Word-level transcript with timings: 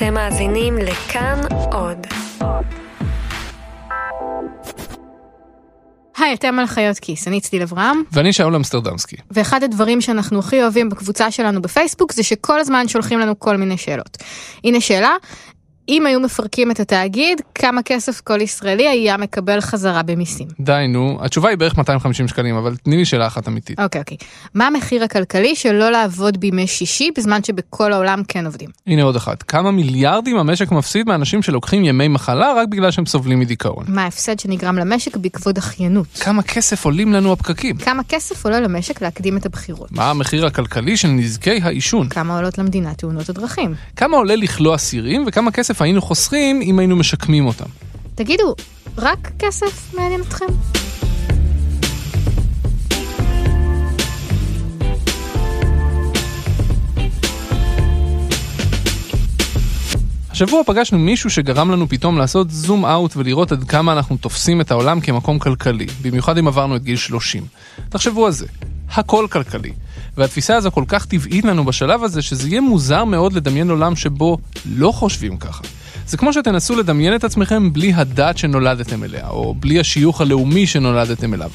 אתם 0.00 0.14
מאזינים 0.14 0.78
לכאן 0.78 1.40
עוד. 1.72 2.06
היי, 6.16 6.34
אתם 6.34 6.58
על 6.58 6.66
חיות 6.66 6.98
כיס, 6.98 7.28
אני 7.28 7.40
צליל 7.40 7.62
אברהם, 7.62 8.02
ואני 8.12 8.32
שאול 8.32 8.54
אמסטרדמסקי. 8.56 9.16
ואחד 9.30 9.62
הדברים 9.62 10.00
שאנחנו 10.00 10.38
הכי 10.38 10.62
אוהבים 10.62 10.88
בקבוצה 10.88 11.30
שלנו 11.30 11.62
בפייסבוק 11.62 12.12
זה 12.12 12.22
שכל 12.22 12.60
הזמן 12.60 12.88
שולחים 12.88 13.18
לנו 13.18 13.38
כל 13.38 13.56
מיני 13.56 13.76
שאלות. 13.76 14.16
הנה 14.64 14.80
שאלה, 14.80 15.16
אם 15.88 16.06
היו 16.06 16.20
מפרקים 16.20 16.70
את 16.70 16.80
התאגיד, 16.80 17.40
כמה 17.54 17.82
כסף 17.82 18.20
כל 18.20 18.40
ישראלי 18.40 18.88
היה 18.88 19.16
מקבל 19.16 19.60
חזרה 19.60 20.02
במיסים? 20.02 20.48
די, 20.60 20.86
נו, 20.88 21.18
התשובה 21.22 21.48
היא 21.48 21.58
בערך 21.58 21.78
250 21.78 22.28
שקלים, 22.28 22.54
אבל 22.56 22.76
תני 22.76 22.96
לי 22.96 23.04
שאלה 23.04 23.26
אחת 23.26 23.48
אמיתית. 23.48 23.80
אוקיי, 23.80 24.00
אוקיי. 24.00 24.16
מה 24.54 24.66
המחיר 24.66 25.04
הכלכלי 25.04 25.54
של 25.56 25.72
לא 25.72 25.90
לעבוד 25.90 26.40
בימי 26.40 26.66
שישי 26.66 27.10
בזמן 27.16 27.42
שבכל 27.44 27.92
העולם 27.92 28.22
כן 28.28 28.46
עובדים? 28.46 28.68
הנה 28.86 29.02
עוד 29.02 29.16
אחת. 29.16 29.42
כמה 29.42 29.70
מיליארדים 29.70 30.36
המשק 30.36 30.72
מפסיד 30.72 31.08
מאנשים 31.08 31.42
שלוקחים 31.42 31.84
ימי 31.84 32.08
מחלה 32.08 32.52
רק 32.56 32.68
בגלל 32.68 32.90
שהם 32.90 33.06
סובלים 33.06 33.40
מדיכאון? 33.40 33.84
מה 33.88 34.04
ההפסד 34.04 34.38
שנגרם 34.38 34.78
למשק 34.78 35.16
בעקבות 35.16 35.54
דחיינות? 35.54 36.06
כמה 36.20 36.42
כסף 36.42 36.84
עולים 36.84 37.12
לנו 37.12 37.32
הפקקים? 37.32 37.76
כמה 37.76 38.02
כסף 38.04 38.44
עולה 38.44 38.60
למשק 38.60 39.02
להקדים 39.02 39.36
את 39.36 39.46
הבחירות? 39.46 39.92
מה 39.92 40.10
המחיר 40.10 40.46
הכלכלי 40.46 40.96
של 40.96 41.08
נזקי 41.08 41.60
העישון? 41.62 42.08
כמה 42.08 42.36
עולות 42.36 42.58
למדינה 42.58 42.94
תאונות 42.94 43.28
הדרכים? 43.28 43.74
כמה 43.96 44.16
עולה 44.16 44.36
לכלוא 44.36 44.74
אסירים 44.74 45.24
וכמה 45.26 45.50
כסף 45.50 45.69
היינו 45.78 46.02
חוסכים 46.02 46.62
אם 46.62 46.78
היינו 46.78 46.96
משקמים 46.96 47.46
אותם? 47.46 47.64
תגידו, 48.14 48.54
רק 48.98 49.30
כסף 49.38 49.94
מעניין 49.94 50.20
אתכם? 50.20 50.46
השבוע 60.30 60.62
פגשנו 60.66 60.98
מישהו 60.98 61.30
שגרם 61.30 61.70
לנו 61.70 61.88
פתאום 61.88 62.18
לעשות 62.18 62.50
זום 62.50 62.86
אאוט 62.86 63.16
ולראות 63.16 63.52
עד 63.52 63.64
כמה 63.64 63.92
אנחנו 63.92 64.16
תופסים 64.16 64.60
את 64.60 64.70
העולם 64.70 65.00
כמקום 65.00 65.38
כלכלי, 65.38 65.86
במיוחד 66.02 66.38
אם 66.38 66.48
עברנו 66.48 66.76
את 66.76 66.82
גיל 66.82 66.96
30. 66.96 67.44
תחשבו 67.88 68.26
על 68.26 68.32
זה, 68.32 68.46
הכל 68.90 69.26
כלכלי. 69.30 69.72
והתפיסה 70.16 70.56
הזו 70.56 70.70
כל 70.70 70.84
כך 70.88 71.06
טבעית 71.06 71.44
לנו 71.44 71.64
בשלב 71.64 72.04
הזה, 72.04 72.22
שזה 72.22 72.48
יהיה 72.48 72.60
מוזר 72.60 73.04
מאוד 73.04 73.32
לדמיין 73.32 73.70
עולם 73.70 73.96
שבו 73.96 74.38
לא 74.66 74.92
חושבים 74.92 75.36
ככה. 75.36 75.62
זה 76.06 76.16
כמו 76.16 76.32
שתנסו 76.32 76.76
לדמיין 76.76 77.14
את 77.14 77.24
עצמכם 77.24 77.72
בלי 77.72 77.92
הדת 77.94 78.38
שנולדתם 78.38 79.04
אליה, 79.04 79.28
או 79.28 79.54
בלי 79.54 79.80
השיוך 79.80 80.20
הלאומי 80.20 80.66
שנולדתם 80.66 81.34
אליו. 81.34 81.50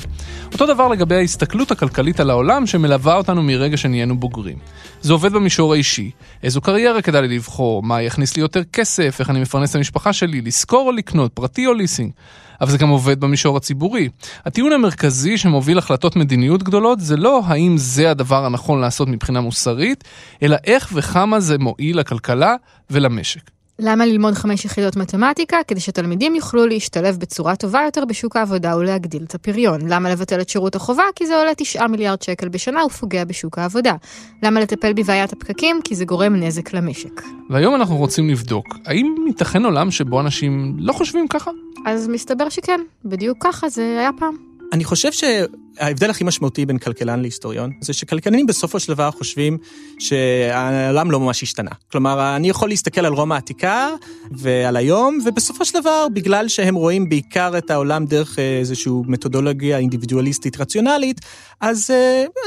אותו 0.53 0.65
דבר 0.65 0.87
לגבי 0.87 1.15
ההסתכלות 1.15 1.71
הכלכלית 1.71 2.19
על 2.19 2.29
העולם 2.29 2.67
שמלווה 2.67 3.15
אותנו 3.15 3.43
מרגע 3.43 3.77
שנהיינו 3.77 4.17
בוגרים. 4.17 4.57
זה 5.01 5.13
עובד 5.13 5.33
במישור 5.33 5.73
האישי, 5.73 6.11
איזו 6.43 6.61
קריירה 6.61 7.01
כדאי 7.01 7.27
לי 7.27 7.35
לבחור, 7.35 7.83
מה 7.83 8.01
יכניס 8.01 8.35
לי 8.35 8.41
יותר 8.41 8.63
כסף, 8.63 9.17
איך 9.19 9.29
אני 9.29 9.39
מפרנס 9.39 9.71
את 9.71 9.75
המשפחה 9.75 10.13
שלי, 10.13 10.41
לשכור 10.41 10.87
או 10.87 10.91
לקנות, 10.91 11.33
פרטי 11.33 11.67
או 11.67 11.73
ליסינג. 11.73 12.11
אבל 12.61 12.71
זה 12.71 12.77
גם 12.77 12.89
עובד 12.89 13.19
במישור 13.19 13.57
הציבורי. 13.57 14.09
הטיעון 14.45 14.71
המרכזי 14.71 15.37
שמוביל 15.37 15.77
החלטות 15.77 16.15
מדיניות 16.15 16.63
גדולות 16.63 16.99
זה 16.99 17.17
לא 17.17 17.41
האם 17.45 17.77
זה 17.77 18.11
הדבר 18.11 18.45
הנכון 18.45 18.81
לעשות 18.81 19.07
מבחינה 19.07 19.41
מוסרית, 19.41 20.03
אלא 20.43 20.57
איך 20.63 20.89
וכמה 20.93 21.39
זה 21.39 21.57
מועיל 21.57 21.99
לכלכלה 21.99 22.55
ולמשק. 22.89 23.51
למה 23.79 24.05
ללמוד 24.05 24.33
חמש 24.33 24.65
יחידות 24.65 24.95
מתמטיקה? 24.95 25.57
כדי 25.67 25.79
שתלמידים 25.79 26.35
יוכלו 26.35 26.65
להשתלב 26.65 27.17
בצורה 27.17 27.55
טובה 27.55 27.81
יותר 27.85 28.05
בשוק 28.05 28.35
העבודה 28.35 28.77
ולהגדיל 28.77 29.23
את 29.23 29.35
הפריון. 29.35 29.81
למה 29.87 30.09
לבטל 30.09 30.41
את 30.41 30.49
שירות 30.49 30.75
החובה? 30.75 31.03
כי 31.15 31.25
זה 31.25 31.37
עולה 31.37 31.51
9 31.57 31.87
מיליארד 31.87 32.21
שקל 32.21 32.49
בשנה 32.49 32.85
ופוגע 32.85 33.23
בשוק 33.23 33.57
העבודה. 33.57 33.95
למה 34.43 34.59
לטפל 34.59 34.93
בבעיית 34.93 35.33
הפקקים? 35.33 35.79
כי 35.83 35.95
זה 35.95 36.05
גורם 36.05 36.35
נזק 36.35 36.73
למשק. 36.73 37.21
והיום 37.49 37.75
אנחנו 37.75 37.97
רוצים 37.97 38.29
לבדוק, 38.29 38.77
האם 38.85 39.15
ייתכן 39.27 39.65
עולם 39.65 39.91
שבו 39.91 40.19
אנשים 40.19 40.75
לא 40.79 40.93
חושבים 40.93 41.27
ככה? 41.27 41.51
אז 41.85 42.07
מסתבר 42.07 42.49
שכן, 42.49 42.81
בדיוק 43.05 43.37
ככה 43.43 43.69
זה 43.69 43.95
היה 43.99 44.09
פעם. 44.17 44.54
אני 44.73 44.83
חושב 44.83 45.09
שההבדל 45.11 46.09
הכי 46.09 46.23
משמעותי 46.23 46.65
בין 46.65 46.77
כלכלן 46.77 47.19
להיסטוריון, 47.19 47.71
זה 47.81 47.93
שכלכלנים 47.93 48.45
בסופו 48.45 48.79
של 48.79 48.93
דבר 48.93 49.11
חושבים 49.11 49.57
שהעולם 49.99 51.11
לא 51.11 51.19
ממש 51.19 51.43
השתנה. 51.43 51.71
כלומר, 51.91 52.35
אני 52.35 52.49
יכול 52.49 52.69
להסתכל 52.69 53.05
על 53.05 53.13
רומא 53.13 53.33
העתיקה 53.33 53.89
ועל 54.31 54.75
היום, 54.75 55.19
ובסופו 55.25 55.65
של 55.65 55.79
דבר, 55.79 56.07
בגלל 56.13 56.47
שהם 56.47 56.75
רואים 56.75 57.09
בעיקר 57.09 57.57
את 57.57 57.71
העולם 57.71 58.05
דרך 58.05 58.39
איזושהי 58.39 58.91
מתודולוגיה 59.07 59.77
אינדיבידואליסטית 59.77 60.59
רציונלית, 60.59 61.21
אז 61.61 61.91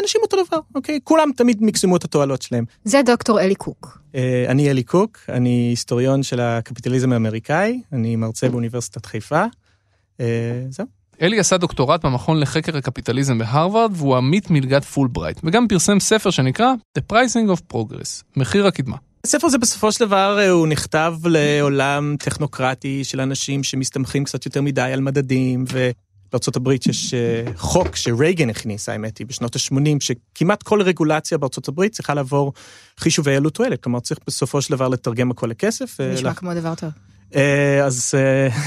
אנשים 0.02 0.20
אותו 0.22 0.36
דבר, 0.46 0.58
אוקיי? 0.74 1.00
כולם 1.04 1.30
תמיד 1.36 1.62
מקסמו 1.62 1.96
את 1.96 2.04
התועלות 2.04 2.42
שלהם. 2.42 2.64
זה 2.84 3.00
דוקטור 3.06 3.40
אלי 3.40 3.54
קוק. 3.54 3.98
אני 4.48 4.70
אלי 4.70 4.82
קוק, 4.82 5.18
אני 5.28 5.68
היסטוריון 5.70 6.22
של 6.22 6.40
הקפיטליזם 6.40 7.12
האמריקאי, 7.12 7.80
אני 7.92 8.16
מרצה 8.16 8.48
באוניברסיטת 8.48 9.06
חיפה. 9.06 9.44
זהו. 10.70 10.97
אלי 11.22 11.38
עשה 11.38 11.56
דוקטורט 11.56 12.04
במכון 12.04 12.40
לחקר 12.40 12.76
הקפיטליזם 12.76 13.38
בהרווארד 13.38 13.90
והוא 13.94 14.16
עמית 14.16 14.50
מלגת 14.50 14.84
פולברייט 14.84 15.40
וגם 15.44 15.68
פרסם 15.68 16.00
ספר 16.00 16.30
שנקרא 16.30 16.72
The 16.98 17.02
Pricing 17.12 17.56
of 17.56 17.74
Progress, 17.74 18.22
מחיר 18.36 18.66
הקדמה. 18.66 18.96
הספר 19.24 19.46
הזה 19.46 19.58
בסופו 19.58 19.92
של 19.92 20.06
דבר 20.06 20.40
הוא 20.50 20.66
נכתב 20.66 21.14
לעולם 21.24 22.16
טכנוקרטי 22.18 23.04
של 23.04 23.20
אנשים 23.20 23.62
שמסתמכים 23.62 24.24
קצת 24.24 24.46
יותר 24.46 24.62
מדי 24.62 24.80
על 24.80 25.00
מדדים 25.00 25.64
ובארצות 25.68 26.56
הברית 26.56 26.86
יש 26.86 27.14
חוק 27.56 27.96
שרייגן 27.96 28.50
הכניס 28.50 28.88
האמת 28.88 29.18
היא 29.18 29.26
בשנות 29.26 29.56
ה-80 29.56 29.96
שכמעט 30.00 30.62
כל 30.62 30.82
רגולציה 30.82 31.38
בארצות 31.38 31.68
הברית 31.68 31.92
צריכה 31.92 32.14
לעבור 32.14 32.52
חישובי 32.98 33.36
עלות 33.36 33.54
תועלת 33.54 33.82
כלומר 33.82 34.00
צריך 34.00 34.20
בסופו 34.26 34.62
של 34.62 34.70
דבר 34.76 34.88
לתרגם 34.88 35.30
הכל 35.30 35.46
לכסף. 35.46 36.00
נשמע 36.00 36.34
כמו 36.34 36.54
דבר 36.54 36.74
טוב. 36.74 36.90
אז 37.84 38.14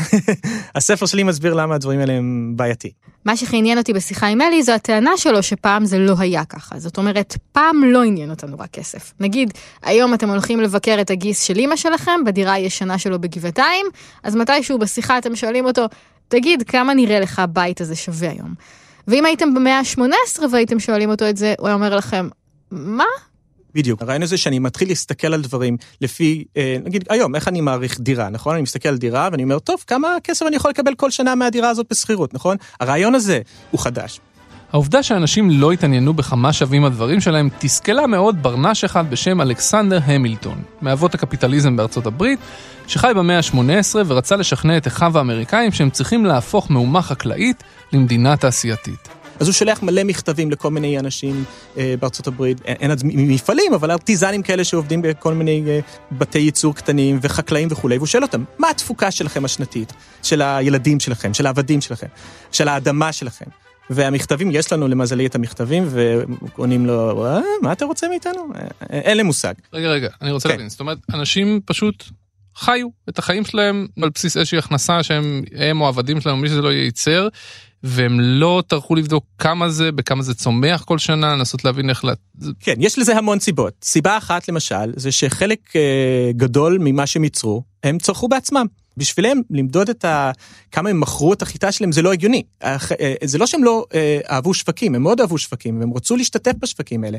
הספר 0.76 1.06
שלי 1.06 1.24
מסביר 1.24 1.54
למה 1.54 1.76
הדברים 1.76 2.00
האלה 2.00 2.14
הם 2.14 2.54
בעייתיים. 2.56 2.94
מה 3.26 3.36
שעניין 3.38 3.78
אותי 3.78 3.94
בשיחה 3.94 4.28
עם 4.28 4.42
אלי 4.42 4.64
זו 4.64 4.72
הטענה 4.72 5.12
שלו 5.18 5.44
שפעם 5.44 5.86
זה 5.86 6.00
לא 6.00 6.16
היה 6.20 6.46
ככה. 6.46 6.80
זאת 6.80 6.98
אומרת, 6.98 7.38
פעם 7.52 7.84
לא 7.84 8.04
עניין 8.04 8.30
אותנו 8.30 8.60
רק 8.60 8.70
כסף. 8.70 9.14
נגיד, 9.20 9.54
היום 9.84 10.14
אתם 10.14 10.30
הולכים 10.30 10.62
לבקר 10.62 10.98
את 11.02 11.10
הגיס 11.10 11.44
של 11.44 11.60
אמא 11.60 11.76
שלכם 11.76 12.24
בדירה 12.26 12.54
הישנה 12.54 12.98
שלו 12.98 13.22
בגבעתיים, 13.22 13.86
אז 14.24 14.36
מתישהו 14.36 14.80
בשיחה 14.80 15.18
אתם 15.18 15.36
שואלים 15.36 15.66
אותו, 15.66 15.86
תגיד, 16.28 16.64
כמה 16.64 16.94
נראה 16.94 17.20
לך 17.20 17.40
הבית 17.40 17.82
הזה 17.82 17.96
שווה 17.96 18.30
היום? 18.30 18.54
ואם 19.08 19.26
הייתם 19.26 19.54
במאה 19.54 19.80
ה-18 19.80 20.42
והייתם 20.52 20.80
שואלים 20.80 21.10
אותו 21.10 21.30
את 21.30 21.38
זה, 21.38 21.54
הוא 21.60 21.68
היה 21.68 21.76
אומר 21.76 21.96
לכם, 21.96 22.28
מה? 22.72 23.04
בדיוק. 23.76 24.02
הרעיון 24.02 24.24
הזה 24.24 24.38
שאני 24.38 24.60
מתחיל 24.60 24.88
להסתכל 24.88 25.34
על 25.34 25.42
דברים 25.42 25.78
לפי, 26.02 26.44
נגיד 26.84 27.04
היום, 27.10 27.36
איך 27.36 27.48
אני 27.48 27.62
מעריך 27.62 28.00
דירה, 28.00 28.30
נכון? 28.30 28.54
אני 28.54 28.62
מסתכל 28.62 28.90
על 28.90 28.98
דירה 28.98 29.30
ואני 29.32 29.44
אומר, 29.44 29.60
טוב, 29.60 29.84
כמה 29.88 30.08
כסף 30.24 30.46
אני 30.46 30.56
יכול 30.56 30.72
לקבל 30.72 30.96
כל 30.96 31.12
שנה 31.12 31.36
מהדירה 31.36 31.70
הזאת 31.70 31.86
בשכירות, 31.90 32.34
נכון? 32.34 32.58
הרעיון 32.80 33.16
הזה 33.16 33.42
הוא 33.72 33.80
חדש. 33.80 34.20
העובדה 34.72 35.04
שאנשים 35.04 35.50
לא 35.50 35.72
התעניינו 35.72 36.14
בכמה 36.14 36.54
שווים 36.54 36.86
הדברים 36.86 37.22
שלהם 37.22 37.50
תסכלה 37.60 38.08
מאוד 38.08 38.44
ברנש 38.44 38.84
אחד 38.84 39.10
בשם 39.10 39.42
אלכסנדר 39.42 40.00
המילטון, 40.04 40.62
מאבות 40.82 41.16
הקפיטליזם 41.16 41.76
בארצות 41.76 42.06
הברית, 42.06 42.40
שחי 42.88 43.12
במאה 43.16 43.38
ה-18 43.38 43.96
ורצה 44.06 44.36
לשכנע 44.36 44.78
את 44.78 44.88
אחיו 44.88 45.18
האמריקאים 45.18 45.72
שהם 45.72 45.90
צריכים 45.90 46.26
להפוך 46.26 46.70
מאומה 46.70 47.02
חקלאית 47.02 47.64
למדינה 47.94 48.38
תעשייתית. 48.38 49.21
אז 49.42 49.48
הוא 49.48 49.54
שולח 49.54 49.84
מלא 49.84 50.04
מכתבים 50.04 50.52
לכל 50.52 50.72
מיני 50.72 51.00
אנשים 51.00 51.44
אה, 51.78 51.96
בארצות 52.00 52.28
הברית, 52.28 52.62
אין 52.66 52.92
אז 52.92 53.04
מפעלים, 53.04 53.74
אבל 53.74 53.92
ארטיזנים 53.92 54.42
כאלה 54.44 54.64
שעובדים 54.64 55.02
בכל 55.02 55.34
מיני 55.34 55.64
אה, 55.68 55.80
בתי 56.12 56.40
ייצור 56.40 56.76
קטנים 56.76 57.20
וחקלאים 57.22 57.68
וכולי, 57.72 57.98
והוא 57.98 58.08
שואל 58.08 58.24
אותם, 58.24 58.44
מה 58.58 58.70
התפוקה 58.70 59.12
שלכם 59.12 59.46
השנתית? 59.46 59.94
של 60.24 60.42
הילדים 60.42 61.00
שלכם, 61.00 61.34
של 61.34 61.46
העבדים 61.46 61.82
שלכם, 61.82 62.08
של 62.52 62.68
האדמה 62.68 63.14
שלכם? 63.14 63.46
והמכתבים, 63.90 64.52
יש 64.52 64.74
לנו 64.74 64.88
למזלי 64.88 65.26
את 65.26 65.36
המכתבים, 65.36 65.88
ועונים 65.90 66.86
לו, 66.86 67.26
מה 67.62 67.72
אתה 67.72 67.86
רוצה 67.86 68.08
מאיתנו? 68.08 68.48
אין 68.90 69.18
לי 69.18 69.24
מושג. 69.24 69.54
רגע, 69.74 69.88
רגע, 69.88 70.10
אני 70.22 70.32
רוצה 70.32 70.50
כן. 70.50 70.56
להבין, 70.56 70.70
זאת 70.70 70.80
אומרת, 70.80 70.98
אנשים 71.14 71.60
פשוט 71.66 72.04
חיו 72.56 72.88
את 73.10 73.20
החיים 73.20 73.46
שלהם 73.46 73.88
על 74.02 74.10
בסיס 74.16 74.38
איזושהי 74.38 74.58
הכנסה 74.58 75.04
שהם 75.04 75.44
הם 75.56 75.82
או 75.82 75.88
עבדים 75.88 76.22
שלהם, 76.22 76.42
מי 76.42 76.48
שזה 76.48 76.62
לא 76.62 76.74
ייצר. 76.74 77.28
והם 77.84 78.20
לא 78.20 78.64
טרחו 78.68 78.96
לבדוק 78.96 79.26
כמה 79.38 79.70
זה, 79.70 79.92
בכמה 79.92 80.24
זה 80.24 80.34
צומח 80.34 80.84
כל 80.84 80.98
שנה, 80.98 81.36
לנסות 81.36 81.66
להבין 81.66 81.90
איך... 81.90 82.06
לה... 82.06 82.14
כן, 82.60 82.74
יש 82.78 83.00
לזה 83.00 83.18
המון 83.18 83.40
סיבות. 83.40 83.74
סיבה 83.84 84.18
אחת 84.18 84.48
למשל, 84.48 84.94
זה 84.96 85.12
שחלק 85.12 85.60
uh, 85.70 86.38
גדול 86.38 86.78
ממה 86.82 87.08
שהם 87.08 87.24
ייצרו, 87.24 87.64
הם 87.84 87.98
צרכו 87.98 88.28
בעצמם. 88.28 88.66
בשבילם 88.98 89.42
למדוד 89.50 89.90
את 89.90 90.06
ה... 90.06 90.32
כמה 90.72 90.90
הם 90.90 91.00
מכרו 91.00 91.34
את 91.34 91.42
החיטה 91.42 91.72
שלהם 91.72 91.92
זה 91.92 92.02
לא 92.02 92.14
הגיוני. 92.14 92.44
אה, 92.64 92.78
זה 93.24 93.38
לא 93.38 93.48
שהם 93.48 93.64
לא 93.64 93.86
אה, 93.94 94.20
אהבו 94.30 94.54
שווקים, 94.54 94.96
הם 94.96 95.04
מאוד 95.04 95.22
אהבו 95.22 95.38
שווקים, 95.38 95.80
והם 95.80 95.94
רצו 95.94 96.16
להשתתף 96.16 96.52
בשווקים 96.60 97.04
האלה, 97.04 97.18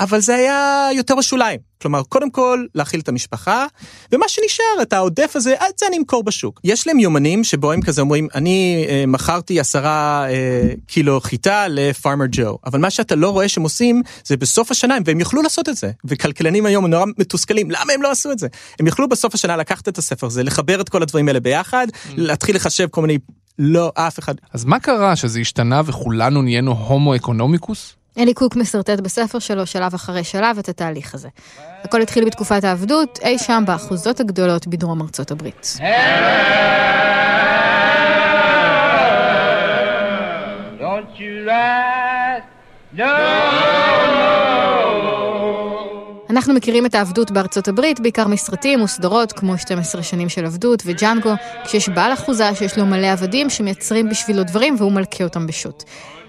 אבל 0.00 0.20
זה 0.20 0.34
היה 0.34 0.88
יותר 0.96 1.14
בשוליים. 1.14 1.60
כלומר, 1.82 2.02
קודם 2.02 2.30
כל 2.30 2.64
להאכיל 2.74 3.00
את 3.00 3.08
המשפחה, 3.08 3.66
ומה 4.12 4.28
שנשאר, 4.28 4.82
את 4.82 4.92
העודף 4.92 5.32
הזה, 5.34 5.54
את 5.54 5.78
זה 5.78 5.86
אני 5.86 5.98
אמכור 5.98 6.22
בשוק. 6.22 6.60
יש 6.64 6.86
להם 6.86 6.98
יומנים 6.98 7.44
שבו 7.44 7.72
הם 7.72 7.82
כזה 7.82 8.00
אומרים, 8.00 8.28
אני 8.34 8.86
אה, 8.88 9.04
מכרתי 9.06 9.60
עשרה 9.60 10.26
אה, 10.30 10.72
קילו 10.86 11.20
חיטה 11.20 11.68
לפארמר 11.68 12.24
ג'ו, 12.32 12.58
אבל 12.66 12.78
מה 12.78 12.90
שאתה 12.90 13.14
לא 13.14 13.30
רואה 13.30 13.48
שהם 13.48 13.62
עושים, 13.62 14.02
זה 14.24 14.36
בסוף 14.36 14.70
השנה, 14.70 14.96
והם 15.04 15.20
יוכלו 15.20 15.42
לעשות 15.42 15.68
את 15.68 15.76
זה. 15.76 15.90
וכלכלנים 16.04 16.66
היום 16.66 16.86
נורא 16.86 17.04
מתוסכלים, 17.18 17.70
למה 17.70 17.92
הם 17.92 18.02
לא 18.02 18.10
עשו 18.10 18.32
את 18.32 18.38
זה? 18.38 18.48
הם 18.80 18.86
יכלו 18.86 19.08
בסוף 19.08 19.34
השנה 19.34 19.56
לקחת 19.56 19.88
את 19.88 19.98
הספר 19.98 20.26
הזה, 20.26 20.42
לחבר 20.42 20.80
את 20.80 20.88
כל 20.88 21.02
הדברים 21.02 21.28
האלה 21.28 21.40
ביחד, 21.40 21.86
להתחיל 22.16 22.56
לחשב 22.56 22.88
כל 22.90 23.00
מיני, 23.00 23.18
לא, 23.58 23.92
אף 23.94 24.18
אחד. 24.18 24.34
אז 24.52 24.64
מה 24.64 24.80
קרה 24.80 25.16
שזה 25.16 25.40
השתנה 25.40 25.80
וכולנו 25.86 26.42
נהיינו 26.42 26.72
הומו 26.72 27.16
אקונומיקוס? 27.16 27.99
אלי 28.18 28.34
קוק 28.34 28.56
משרטט 28.56 29.00
בספר 29.00 29.38
שלו 29.38 29.66
שלב 29.66 29.94
אחרי 29.94 30.24
שלב 30.24 30.58
את 30.58 30.68
התהליך 30.68 31.14
הזה. 31.14 31.28
הכל 31.84 32.02
התחיל 32.02 32.24
בתקופת 32.24 32.64
העבדות, 32.64 33.18
אי 33.22 33.38
שם 33.38 33.62
באחוזות 33.66 34.20
הגדולות 34.20 34.66
בדרום 34.66 35.02
ארצות 35.02 35.30
הברית. 35.30 35.76
אנחנו 46.30 46.54
מכירים 46.54 46.86
את 46.86 46.94
העבדות 46.94 47.30
בארצות 47.30 47.68
הברית 47.68 48.00
בעיקר 48.00 48.28
מסרטים 48.28 48.82
וסדרות 48.82 49.32
כמו 49.32 49.58
12 49.58 50.02
שנים 50.02 50.28
של 50.28 50.46
עבדות 50.46 50.82
וג'אנגו, 50.86 51.34
כשיש 51.64 51.88
בעל 51.88 52.12
אחוזה 52.12 52.54
שיש 52.54 52.78
לו 52.78 52.86
מלא 52.86 53.06
עבדים 53.06 53.50
שמייצרים 53.50 54.08
בשבילו 54.08 54.42
דברים 54.42 54.74
והוא 54.78 54.92
מלכה 54.92 55.24
אותם 55.24 55.46
בשוט. 55.46 55.84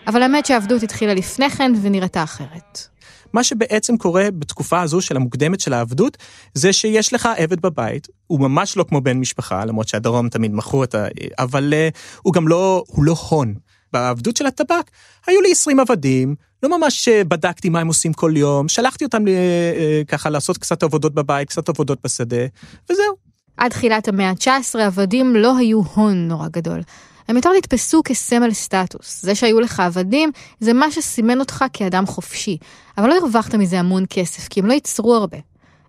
אבל 0.08 0.24
האמת 0.24 0.46
שהעבדות 0.46 0.84
התחילה 0.84 1.14
לפני 1.14 1.50
כן 1.50 1.72
ונראתה 1.82 2.24
אחרת. 2.24 2.88
מה 3.34 3.44
שבעצם 3.44 3.98
קורה 3.98 4.28
בתקופה 4.40 4.82
הזו 4.82 5.02
של 5.02 5.16
המוקדמת 5.16 5.60
של 5.60 5.74
העבדות, 5.74 6.18
זה 6.54 6.74
שיש 6.74 7.14
לך 7.14 7.30
עבד 7.38 7.62
בבית, 7.62 8.08
הוא 8.28 8.40
ממש 8.40 8.78
לא 8.78 8.84
כמו 8.84 9.02
בן 9.02 9.18
משפחה, 9.18 9.66
למרות 9.66 9.88
שהדרום 9.88 10.30
תמיד 10.30 10.54
מכרו 10.54 10.84
את 10.84 10.96
ה... 10.96 11.08
אבל 11.40 11.74
uh, 11.74 11.98
הוא 12.22 12.34
גם 12.34 12.48
לא, 12.48 12.84
הוא 12.88 13.04
לא 13.04 13.16
הון. 13.30 13.54
בעבדות 13.94 14.38
של 14.38 14.46
הטבק, 14.46 14.92
היו 15.28 15.42
לי 15.42 15.52
20 15.52 15.80
עבדים, 15.80 16.36
לא 16.64 16.78
ממש 16.78 17.08
אה, 17.08 17.24
בדקתי 17.24 17.70
מה 17.70 17.80
הם 17.80 17.88
עושים 17.88 18.14
כל 18.14 18.34
יום, 18.36 18.68
שלחתי 18.68 19.06
אותם 19.06 19.28
אה, 19.28 20.02
ככה 20.08 20.30
לעשות 20.30 20.58
קצת 20.58 20.84
עבודות 20.84 21.14
בבית, 21.14 21.50
קצת 21.50 21.70
עבודות 21.70 22.00
בשדה, 22.04 22.46
וזהו. 22.90 23.14
עד 23.58 23.72
תחילת 23.72 24.08
המאה 24.08 24.30
ה-19 24.30 24.80
עבדים 24.80 25.36
לא 25.36 25.58
היו 25.58 25.82
הון 25.82 26.28
נורא 26.28 26.48
גדול. 26.48 26.82
הם 27.28 27.36
יותר 27.36 27.50
נתפסו 27.58 28.02
כסמל 28.06 28.54
סטטוס. 28.54 29.22
זה 29.22 29.36
שהיו 29.36 29.60
לך 29.60 29.80
עבדים, 29.80 30.32
זה 30.60 30.74
מה 30.74 30.92
שסימן 30.92 31.40
אותך 31.40 31.66
כאדם 31.74 32.06
חופשי. 32.06 32.58
אבל 32.98 33.10
לא 33.10 33.16
הרווחת 33.16 33.56
מזה 33.56 33.80
המון 33.80 34.06
כסף, 34.10 34.48
כי 34.48 34.60
הם 34.60 34.66
לא 34.66 34.74
ייצרו 34.74 35.16
הרבה. 35.16 35.38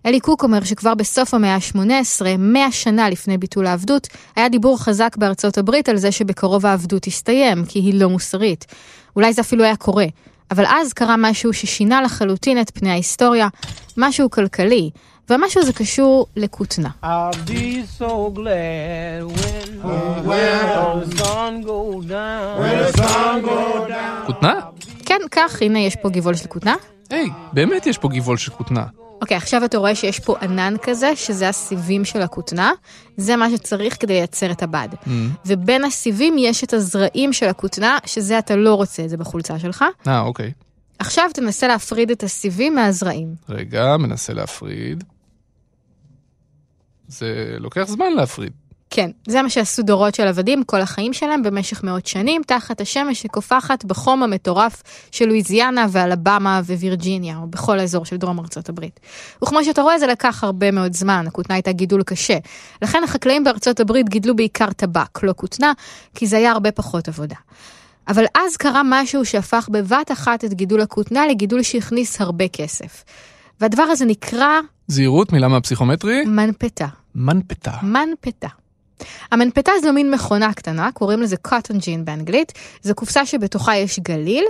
אלי 0.05 0.19
קוק 0.19 0.43
אומר 0.43 0.63
שכבר 0.63 0.95
בסוף 0.95 1.33
המאה 1.33 1.55
ה-18, 1.55 2.25
100 2.37 2.71
שנה 2.71 3.09
לפני 3.09 3.37
ביטול 3.37 3.67
העבדות, 3.67 4.07
היה 4.35 4.49
דיבור 4.49 4.83
חזק 4.83 5.15
בארצות 5.17 5.57
הברית 5.57 5.89
על 5.89 5.97
זה 5.97 6.11
שבקרוב 6.11 6.65
העבדות 6.65 7.01
תסתיים, 7.01 7.65
כי 7.65 7.79
היא 7.79 7.93
לא 7.93 8.09
מוסרית. 8.09 8.65
אולי 9.15 9.33
זה 9.33 9.41
אפילו 9.41 9.63
היה 9.63 9.75
קורה. 9.75 10.05
אבל 10.51 10.65
אז 10.67 10.93
קרה 10.93 11.15
משהו 11.17 11.53
ששינה 11.53 12.01
לחלוטין 12.01 12.61
את 12.61 12.71
פני 12.73 12.89
ההיסטוריה, 12.89 13.47
משהו 13.97 14.29
כלכלי, 14.29 14.89
והמשהו 15.29 15.61
הזה 15.61 15.73
קשור 15.73 16.27
לכותנה. 16.35 16.89
כותנה? 24.25 24.59
כן, 25.05 25.19
כך, 25.31 25.61
הנה 25.61 25.79
יש 25.79 25.95
פה 26.01 26.09
גבעול 26.09 26.35
של 26.35 26.47
כותנה. 26.47 26.75
היי, 27.09 27.29
באמת 27.53 27.85
יש 27.87 27.97
פה 27.97 28.07
גבעול 28.07 28.37
של 28.37 28.51
כותנה. 28.51 28.85
אוקיי, 29.21 29.37
עכשיו 29.37 29.65
אתה 29.65 29.77
רואה 29.77 29.95
שיש 29.95 30.19
פה 30.19 30.35
ענן 30.41 30.75
כזה, 30.81 31.15
שזה 31.15 31.49
הסיבים 31.49 32.05
של 32.05 32.21
הכותנה. 32.21 32.71
זה 33.17 33.35
מה 33.35 33.49
שצריך 33.49 33.97
כדי 33.99 34.13
לייצר 34.13 34.51
את 34.51 34.63
הבד. 34.63 34.87
ובין 35.45 35.83
הסיבים 35.85 36.35
יש 36.37 36.63
את 36.63 36.73
הזרעים 36.73 37.33
של 37.33 37.47
הכותנה, 37.49 37.97
שזה 38.05 38.39
אתה 38.39 38.55
לא 38.55 38.73
רוצה 38.73 39.03
את 39.03 39.09
זה 39.09 39.17
בחולצה 39.17 39.59
שלך. 39.59 39.85
אה, 40.07 40.19
אוקיי. 40.21 40.51
עכשיו 40.99 41.29
תנסה 41.33 41.67
להפריד 41.67 42.11
את 42.11 42.23
הסיבים 42.23 42.75
מהזרעים. 42.75 43.27
רגע, 43.49 43.97
מנסה 43.97 44.33
להפריד. 44.33 45.03
זה 47.07 47.55
לוקח 47.59 47.83
זמן 47.87 48.13
להפריד. 48.15 48.51
כן, 48.95 49.11
זה 49.27 49.41
מה 49.41 49.49
שעשו 49.49 49.83
דורות 49.83 50.15
של 50.15 50.27
עבדים 50.27 50.63
כל 50.63 50.81
החיים 50.81 51.13
שלהם 51.13 51.43
במשך 51.43 51.83
מאות 51.83 52.05
שנים, 52.05 52.41
תחת 52.47 52.81
השמש 52.81 53.21
שקופחת 53.21 53.85
בחום 53.85 54.23
המטורף 54.23 54.83
של 55.11 55.25
לואיזיאנה 55.25 55.85
ואלבמה 55.91 56.61
ווירג'יניה, 56.65 57.37
או 57.37 57.47
בכל 57.47 57.79
האזור 57.79 58.05
של 58.05 58.17
דרום 58.17 58.39
ארצות 58.39 58.69
הברית. 58.69 58.99
וכמו 59.43 59.63
שאתה 59.63 59.81
רואה, 59.81 59.99
זה 59.99 60.07
לקח 60.07 60.43
הרבה 60.43 60.71
מאוד 60.71 60.93
זמן, 60.93 61.25
הכותנה 61.27 61.55
הייתה 61.55 61.71
גידול 61.71 62.03
קשה. 62.03 62.37
לכן 62.81 63.03
החקלאים 63.03 63.43
בארצות 63.43 63.79
הברית 63.79 64.09
גידלו 64.09 64.35
בעיקר 64.35 64.71
טבק, 64.71 65.23
לא 65.23 65.33
כותנה, 65.37 65.73
כי 66.15 66.27
זה 66.27 66.37
היה 66.37 66.51
הרבה 66.51 66.71
פחות 66.71 67.07
עבודה. 67.07 67.35
אבל 68.07 68.25
אז 68.35 68.57
קרה 68.57 68.81
משהו 68.85 69.25
שהפך 69.25 69.69
בבת 69.71 70.11
אחת 70.11 70.45
את 70.45 70.53
גידול 70.53 70.81
הכותנה 70.81 71.27
לגידול 71.27 71.63
שהכניס 71.63 72.21
הרבה 72.21 72.47
כסף. 72.47 73.03
והדבר 73.61 73.83
הזה 73.83 74.05
נקרא 74.05 74.59
זהירות, 74.87 75.31
מילה 75.31 75.47
מהפסיכומטרי. 75.47 76.25
מנפתה. 76.25 76.87
מנפתה. 77.15 77.71
מנפתה. 77.83 78.47
המנפתה 79.31 79.71
זו 79.81 79.93
מין 79.93 80.11
מכונה 80.11 80.53
קטנה, 80.53 80.91
קוראים 80.91 81.21
לזה 81.21 81.35
cotton 81.47 81.75
gin 81.75 82.03
באנגלית, 82.03 82.51
זו 82.81 82.95
קופסה 82.95 83.25
שבתוכה 83.25 83.75
יש 83.75 83.99
גליל, 83.99 84.45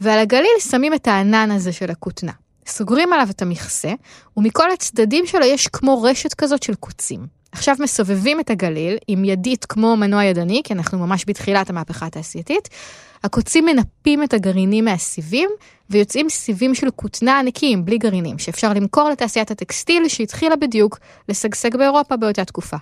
ועל 0.00 0.18
הגליל 0.18 0.56
שמים 0.58 0.94
את 0.94 1.08
הענן 1.08 1.50
הזה 1.50 1.72
של 1.72 1.90
הכותנה. 1.90 2.32
סוגרים 2.66 3.12
עליו 3.12 3.26
את 3.30 3.42
המכסה, 3.42 3.92
ומכל 4.36 4.70
הצדדים 4.70 5.26
שלו 5.26 5.44
יש 5.44 5.68
כמו 5.68 6.02
רשת 6.02 6.34
כזאת 6.34 6.62
של 6.62 6.74
קוצים. 6.74 7.26
עכשיו 7.52 7.76
מסובבים 7.80 8.40
את 8.40 8.50
הגליל 8.50 8.96
עם 9.08 9.24
ידית 9.24 9.64
כמו 9.64 9.96
מנוע 9.96 10.24
ידני, 10.24 10.60
כי 10.64 10.74
אנחנו 10.74 10.98
ממש 10.98 11.24
בתחילת 11.26 11.70
המהפכה 11.70 12.06
התעשייתית. 12.06 12.68
הקוצים 13.26 13.64
מנפים 13.64 14.22
את 14.22 14.34
הגרעינים 14.34 14.84
מהסיבים, 14.84 15.50
ויוצאים 15.90 16.28
סיבים 16.28 16.74
של 16.74 16.90
כותנה 16.96 17.38
ענקיים, 17.38 17.84
בלי 17.84 17.98
גרעינים, 17.98 18.38
שאפשר 18.38 18.72
למכור 18.72 19.08
לתעשיית 19.08 19.50
הטקסטיל 19.50 20.08
שהתחילה 20.08 20.56
בדיוק 20.56 20.98
לשגשג 21.28 21.76
באירופה 21.76 22.16
באותה 22.16 22.44
תקופה. 22.44 22.76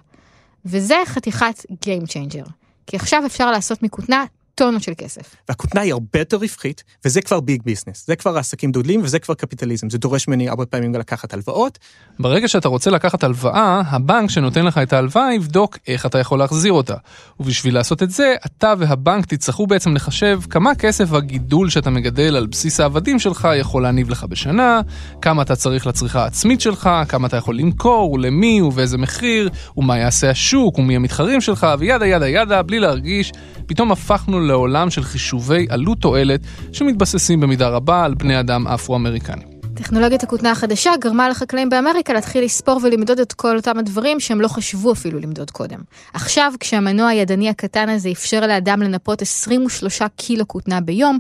וזה 0.64 0.94
חתיכת 1.06 1.66
Game 1.70 2.06
Changer. 2.06 2.50
כי 2.86 2.96
עכשיו 2.96 3.26
אפשר 3.26 3.50
לעשות 3.50 3.82
מכותנה 3.82 4.24
טונות 4.54 4.82
של 4.82 4.92
כסף. 4.98 5.36
והכותנה 5.48 5.80
היא 5.80 5.92
הרבה 5.92 6.18
יותר 6.18 6.36
רווחית, 6.36 6.84
וזה 7.04 7.22
כבר 7.22 7.40
ביג 7.40 7.62
ביזנס, 7.64 8.06
זה 8.06 8.16
כבר 8.16 8.38
עסקים 8.38 8.70
גדולים 8.70 9.00
וזה 9.02 9.18
כבר 9.18 9.34
קפיטליזם, 9.34 9.90
זה 9.90 9.98
דורש 9.98 10.28
ממני 10.28 10.48
הרבה 10.48 10.66
פעמים 10.66 10.94
לקחת 10.94 11.34
הלוואות, 11.34 11.78
ברגע 12.18 12.48
שאתה 12.48 12.68
רוצה 12.68 12.90
לקחת 12.90 13.24
הלוואה, 13.24 13.82
הבנק 13.86 14.30
שנותן 14.30 14.64
לך 14.64 14.78
את 14.78 14.92
ההלוואה 14.92 15.34
יבדוק 15.34 15.78
איך 15.88 16.06
אתה 16.06 16.18
יכול 16.18 16.38
להחזיר 16.38 16.72
אותה. 16.72 16.94
ובשביל 17.40 17.74
לעשות 17.74 18.02
את 18.02 18.10
זה, 18.10 18.34
אתה 18.46 18.74
והבנק 18.78 19.26
תצטרכו 19.26 19.66
בעצם 19.66 19.94
לחשב 19.94 20.40
כמה 20.50 20.74
כסף 20.74 21.12
הגידול 21.12 21.70
שאתה 21.70 21.90
מגדל 21.90 22.36
על 22.36 22.46
בסיס 22.46 22.80
העבדים 22.80 23.18
שלך 23.18 23.48
יכול 23.56 23.82
להניב 23.82 24.10
לך 24.10 24.24
בשנה, 24.24 24.80
כמה 25.22 25.42
אתה 25.42 25.56
צריך 25.56 25.86
לצריכה 25.86 26.22
העצמית 26.22 26.60
שלך, 26.60 26.90
כמה 27.08 27.26
אתה 27.26 27.36
יכול 27.36 27.58
למכור, 27.58 28.12
ולמי, 28.12 28.62
ובאיזה 28.62 28.98
מחיר, 28.98 29.50
ומה 29.76 29.98
יעשה 29.98 30.30
השוק, 30.30 30.78
ומי 30.78 30.96
המתחרים 30.96 31.40
שלך, 31.40 31.66
וידה 31.78 32.06
ידה 32.06 32.28
ידה, 32.28 32.62
בלי 32.62 32.80
להרגיש, 32.80 33.32
פתאום 33.66 33.92
הפכנו 33.92 34.40
לעולם 34.40 34.90
של 34.90 35.02
חישובי 35.02 35.66
עלות 35.68 35.98
תועלת, 35.98 36.40
שמתבססים 36.72 37.40
במידה 37.40 37.68
רבה 37.68 38.04
על 38.04 38.14
בני 38.14 38.40
אדם 38.40 38.66
אפרו-אמריקנים. 38.66 39.54
טכנולוגיית 39.74 40.22
הכותנה 40.22 40.50
החדשה 40.50 40.90
גרמה 41.00 41.28
לחקלאים 41.28 41.68
באמריקה 41.68 42.12
להתחיל 42.12 42.44
לספור 42.44 42.80
ולמדוד 42.82 43.20
את 43.20 43.32
כל 43.32 43.56
אותם 43.56 43.78
הדברים 43.78 44.20
שהם 44.20 44.40
לא 44.40 44.48
חשבו 44.48 44.92
אפילו 44.92 45.18
למדוד 45.18 45.50
קודם. 45.50 45.78
עכשיו, 46.14 46.52
כשהמנוע 46.60 47.08
הידני 47.08 47.48
הקטן 47.48 47.88
הזה 47.88 48.10
אפשר 48.10 48.46
לאדם 48.46 48.82
לנפות 48.82 49.22
23 49.22 50.02
קילו 50.16 50.48
כותנה 50.48 50.80
ביום, 50.80 51.18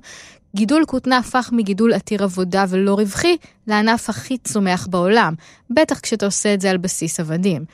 גידול 0.56 0.84
כותנה 0.86 1.18
הפך 1.18 1.50
מגידול 1.52 1.92
עתיר 1.92 2.24
עבודה 2.24 2.64
ולא 2.68 2.94
רווחי 2.94 3.36
לענף 3.66 4.10
הכי 4.10 4.38
צומח 4.38 4.86
בעולם, 4.90 5.34
בטח 5.70 6.00
כשאתה 6.00 6.26
עושה 6.26 6.54
את 6.54 6.60
זה 6.60 6.70
על 6.70 6.76
בסיס 6.76 7.20
עבדים. 7.20 7.64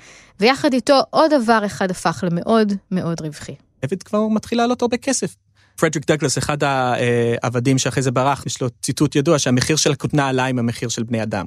ויחד 0.41 0.73
איתו 0.73 1.00
עוד 1.11 1.31
דבר 1.43 1.62
אחד 1.67 1.91
הפך 1.91 2.25
למאוד 2.27 2.73
מאוד 2.91 3.21
רווחי. 3.21 3.55
עבד 3.83 4.03
כבר 4.03 4.29
מתחיל 4.29 4.59
לעלות 4.59 4.83
הרבה 4.83 4.97
כסף. 4.97 5.37
פרדריק 5.77 6.07
דגלס, 6.07 6.39
אחד 6.39 6.59
העבדים 6.63 7.79
שאחרי 7.79 8.03
זה 8.03 8.11
ברח, 8.11 8.47
יש 8.47 8.63
לו 8.63 8.69
ציטוט 8.83 9.17
ידוע 9.17 9.39
שהמחיר 9.39 9.77
של 9.77 9.93
הכותנה 9.93 10.29
עלה 10.29 10.47
עם 10.47 10.59
המחיר 10.59 10.89
של 10.89 11.03
בני 11.03 11.23
אדם. 11.23 11.47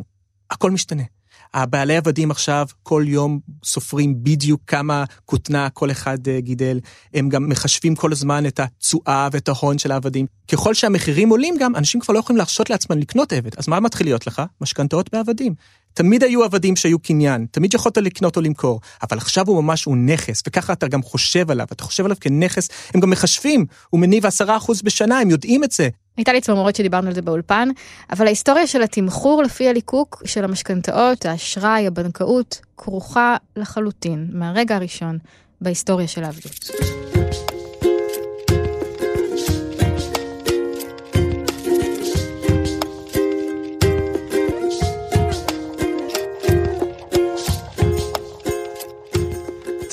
הכל 0.49 0.71
משתנה. 0.71 1.03
הבעלי 1.53 1.97
עבדים 1.97 2.31
עכשיו 2.31 2.67
כל 2.83 3.03
יום 3.07 3.39
סופרים 3.65 4.23
בדיוק 4.23 4.61
כמה 4.67 5.03
כותנה 5.25 5.69
כל 5.69 5.91
אחד 5.91 6.27
אה, 6.27 6.39
גידל. 6.39 6.79
הם 7.13 7.29
גם 7.29 7.49
מחשבים 7.49 7.95
כל 7.95 8.11
הזמן 8.11 8.45
את 8.45 8.59
התשואה 8.59 9.27
ואת 9.31 9.47
ההון 9.47 9.77
של 9.77 9.91
העבדים. 9.91 10.25
ככל 10.51 10.73
שהמחירים 10.73 11.29
עולים 11.29 11.55
גם, 11.59 11.75
אנשים 11.75 12.01
כבר 12.01 12.13
לא 12.13 12.19
יכולים 12.19 12.37
להרשות 12.37 12.69
לעצמם 12.69 12.97
לקנות 12.97 13.33
עבד. 13.33 13.51
אז 13.57 13.67
מה 13.67 13.79
מתחיל 13.79 14.07
להיות 14.07 14.27
לך? 14.27 14.41
משכנתאות 14.61 15.09
בעבדים. 15.13 15.53
תמיד 15.93 16.23
היו 16.23 16.43
עבדים 16.43 16.75
שהיו 16.75 16.99
קניין, 16.99 17.45
תמיד 17.51 17.73
יכולת 17.73 17.97
לקנות 17.97 18.37
או 18.37 18.41
למכור, 18.41 18.81
אבל 19.03 19.17
עכשיו 19.17 19.47
הוא 19.47 19.63
ממש, 19.63 19.83
הוא 19.83 19.97
נכס, 19.97 20.43
וככה 20.47 20.73
אתה 20.73 20.87
גם 20.87 21.03
חושב 21.03 21.51
עליו, 21.51 21.65
אתה 21.71 21.83
חושב 21.83 22.05
עליו 22.05 22.17
כנכס, 22.21 22.69
הם 22.93 22.99
גם 22.99 23.09
מחשבים, 23.09 23.65
הוא 23.89 24.01
מניב 24.01 24.25
עשרה 24.25 24.57
אחוז 24.57 24.81
בשנה, 24.81 25.19
הם 25.19 25.29
יודעים 25.29 25.63
את 25.63 25.71
זה. 25.71 25.89
הייתה 26.17 26.33
לי 26.33 26.41
צמרמורת 26.41 26.75
שדיברנו 26.75 27.07
על 27.07 27.13
זה 27.13 27.21
באולפן, 27.21 27.69
אבל 28.11 28.25
ההיסטוריה 28.25 28.67
של 28.67 28.81
התמחור 28.81 29.43
לפי 29.43 29.69
הליקוק 29.69 30.21
של 30.25 30.43
המשכנתאות, 30.43 31.25
האשראי, 31.25 31.87
הבנקאות, 31.87 32.61
כרוכה 32.77 33.35
לחלוטין, 33.55 34.27
מהרגע 34.33 34.75
הראשון, 34.75 35.17
בהיסטוריה 35.61 36.07
של 36.07 36.23
העבדות. 36.23 37.22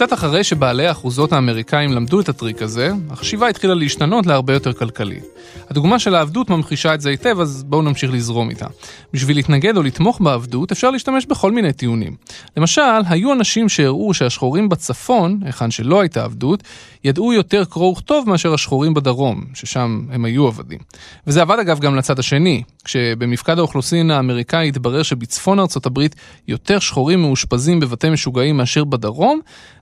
קצת 0.00 0.12
אחרי 0.12 0.44
שבעלי 0.44 0.86
האחוזות 0.86 1.32
האמריקאים 1.32 1.92
למדו 1.92 2.20
את 2.20 2.28
הטריק 2.28 2.62
הזה, 2.62 2.90
החשיבה 3.10 3.48
התחילה 3.48 3.74
להשתנות 3.74 4.26
להרבה 4.26 4.52
יותר 4.52 4.72
כלכלי. 4.72 5.20
הדוגמה 5.70 5.98
של 5.98 6.14
העבדות 6.14 6.50
ממחישה 6.50 6.94
את 6.94 7.00
זה 7.00 7.10
היטב, 7.10 7.40
אז 7.40 7.64
בואו 7.66 7.82
נמשיך 7.82 8.12
לזרום 8.12 8.50
איתה. 8.50 8.66
בשביל 9.12 9.36
להתנגד 9.36 9.76
או 9.76 9.82
לתמוך 9.82 10.20
בעבדות 10.20 10.72
אפשר 10.72 10.90
להשתמש 10.90 11.26
בכל 11.26 11.52
מיני 11.52 11.72
טיעונים. 11.72 12.16
למשל, 12.56 12.82
היו 13.08 13.32
אנשים 13.32 13.68
שהראו 13.68 14.14
שהשחורים 14.14 14.68
בצפון, 14.68 15.40
היכן 15.44 15.70
שלא 15.70 16.00
הייתה 16.00 16.24
עבדות, 16.24 16.62
ידעו 17.04 17.32
יותר 17.32 17.64
קרוא 17.64 17.92
וכתוב 17.92 18.28
מאשר 18.28 18.54
השחורים 18.54 18.94
בדרום, 18.94 19.44
ששם 19.54 20.00
הם 20.10 20.24
היו 20.24 20.46
עבדים. 20.46 20.78
וזה 21.26 21.42
עבד 21.42 21.58
אגב 21.58 21.78
גם 21.78 21.96
לצד 21.96 22.18
השני, 22.18 22.62
כשבמפקד 22.84 23.58
האוכלוסין 23.58 24.10
האמריקאי 24.10 24.68
התברר 24.68 25.02
שבצפון 25.02 25.58
ארצות 25.58 25.86
הברית 25.86 26.16
יותר 26.48 26.78
שחורים 26.78 27.22
מאושפזים 27.22 27.80
בבתי 27.80 28.10
משוגעים 28.10 28.56
מאשר 28.56 28.84
בדרום, 28.84 29.40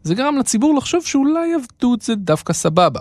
זה 0.08 0.14
גרם 0.14 0.38
לציבור 0.38 0.74
לחשוב 0.74 1.04
שאולי 1.04 1.54
עבדות 1.54 2.02
זה 2.02 2.14
דווקא 2.14 2.52
סבבה. 2.52 3.00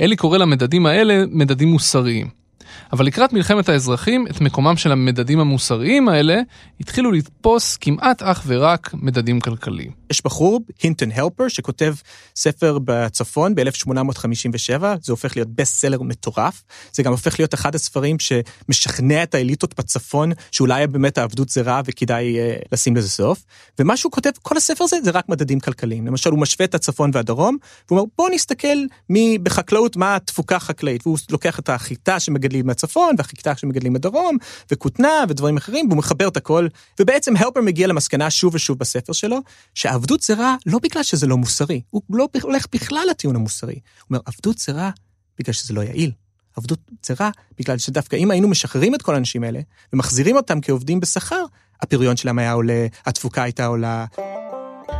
אלי 0.00 0.16
קורא 0.16 0.38
למדדים 0.38 0.86
האלה 0.86 1.24
מדדים 1.30 1.68
מוסריים. 1.68 2.43
אבל 2.92 3.06
לקראת 3.06 3.32
מלחמת 3.32 3.68
האזרחים, 3.68 4.26
את 4.26 4.40
מקומם 4.40 4.76
של 4.76 4.92
המדדים 4.92 5.40
המוסריים 5.40 6.08
האלה 6.08 6.40
התחילו 6.80 7.12
לתפוס 7.12 7.76
כמעט 7.76 8.22
אך 8.22 8.42
ורק 8.46 8.90
מדדים 8.94 9.40
כלכליים. 9.40 9.90
יש 10.10 10.24
בחור, 10.24 10.60
הינטון 10.82 11.10
הלפר, 11.12 11.48
שכותב 11.48 11.94
ספר 12.36 12.78
בצפון 12.84 13.54
ב-1857, 13.54 14.82
זה 15.02 15.12
הופך 15.12 15.36
להיות 15.36 15.48
בסט 15.48 15.74
סלר 15.74 16.02
מטורף. 16.02 16.62
זה 16.92 17.02
גם 17.02 17.12
הופך 17.12 17.38
להיות 17.40 17.54
אחד 17.54 17.74
הספרים 17.74 18.16
שמשכנע 18.18 19.22
את 19.22 19.34
האליטות 19.34 19.78
בצפון, 19.78 20.32
שאולי 20.50 20.86
באמת 20.86 21.18
העבדות 21.18 21.48
זה 21.48 21.62
רע 21.62 21.80
וכדאי 21.84 22.36
uh, 22.36 22.68
לשים 22.72 22.96
לזה 22.96 23.08
סוף. 23.08 23.44
ומה 23.78 23.96
שהוא 23.96 24.12
כותב, 24.12 24.30
כל 24.42 24.56
הספר 24.56 24.84
הזה 24.84 24.96
זה 25.04 25.10
רק 25.10 25.28
מדדים 25.28 25.60
כלכליים. 25.60 26.06
למשל, 26.06 26.30
הוא 26.30 26.38
משווה 26.38 26.64
את 26.64 26.74
הצפון 26.74 27.10
והדרום, 27.14 27.56
והוא 27.88 27.98
אומר, 27.98 28.10
בואו 28.18 28.28
נסתכל 28.34 28.78
מי 29.10 29.38
בחקלאות, 29.42 29.96
מה 29.96 30.16
התפוקה 30.16 30.56
החקלאית. 30.56 31.06
והוא 31.06 31.18
לוקח 31.30 31.58
את 31.58 31.68
החיטה 31.68 32.20
שמגדלים 32.20 32.63
מהצפון, 32.64 33.14
והחיטה 33.18 33.56
שמגדלים 33.56 33.92
בדרום, 33.92 34.36
וכותנה 34.72 35.24
ודברים 35.28 35.56
אחרים, 35.56 35.86
והוא 35.88 35.98
מחבר 35.98 36.28
את 36.28 36.36
הכל. 36.36 36.66
ובעצם 37.00 37.36
הלפר 37.36 37.60
מגיע 37.60 37.86
למסקנה 37.86 38.30
שוב 38.30 38.54
ושוב 38.54 38.78
בספר 38.78 39.12
שלו, 39.12 39.38
עבדות 39.84 40.20
זה 40.22 40.34
רע 40.34 40.56
לא 40.66 40.78
בגלל 40.82 41.02
שזה 41.02 41.26
לא 41.26 41.36
מוסרי, 41.36 41.80
הוא 41.90 42.02
לא 42.10 42.28
הולך 42.42 42.66
בכלל 42.72 43.06
לטיעון 43.10 43.36
המוסרי. 43.36 43.74
הוא 43.74 43.80
אומר, 44.10 44.20
עבדות 44.26 44.58
זה 44.58 44.72
רע 44.72 44.90
בגלל 45.38 45.52
שזה 45.52 45.74
לא 45.74 45.80
יעיל. 45.80 46.10
עבדות 46.56 46.78
זה 47.06 47.14
רע 47.20 47.30
בגלל 47.58 47.78
שדווקא 47.78 48.16
אם 48.16 48.30
היינו 48.30 48.48
משחררים 48.48 48.94
את 48.94 49.02
כל 49.02 49.14
האנשים 49.14 49.44
האלה 49.44 49.60
ומחזירים 49.92 50.36
אותם 50.36 50.60
כעובדים 50.60 51.00
בשכר, 51.00 51.44
הפריון 51.82 52.16
שלהם 52.16 52.38
היה 52.38 52.52
עולה, 52.52 52.86
התפוקה 53.06 53.42
הייתה 53.42 53.66
עולה. 53.66 54.04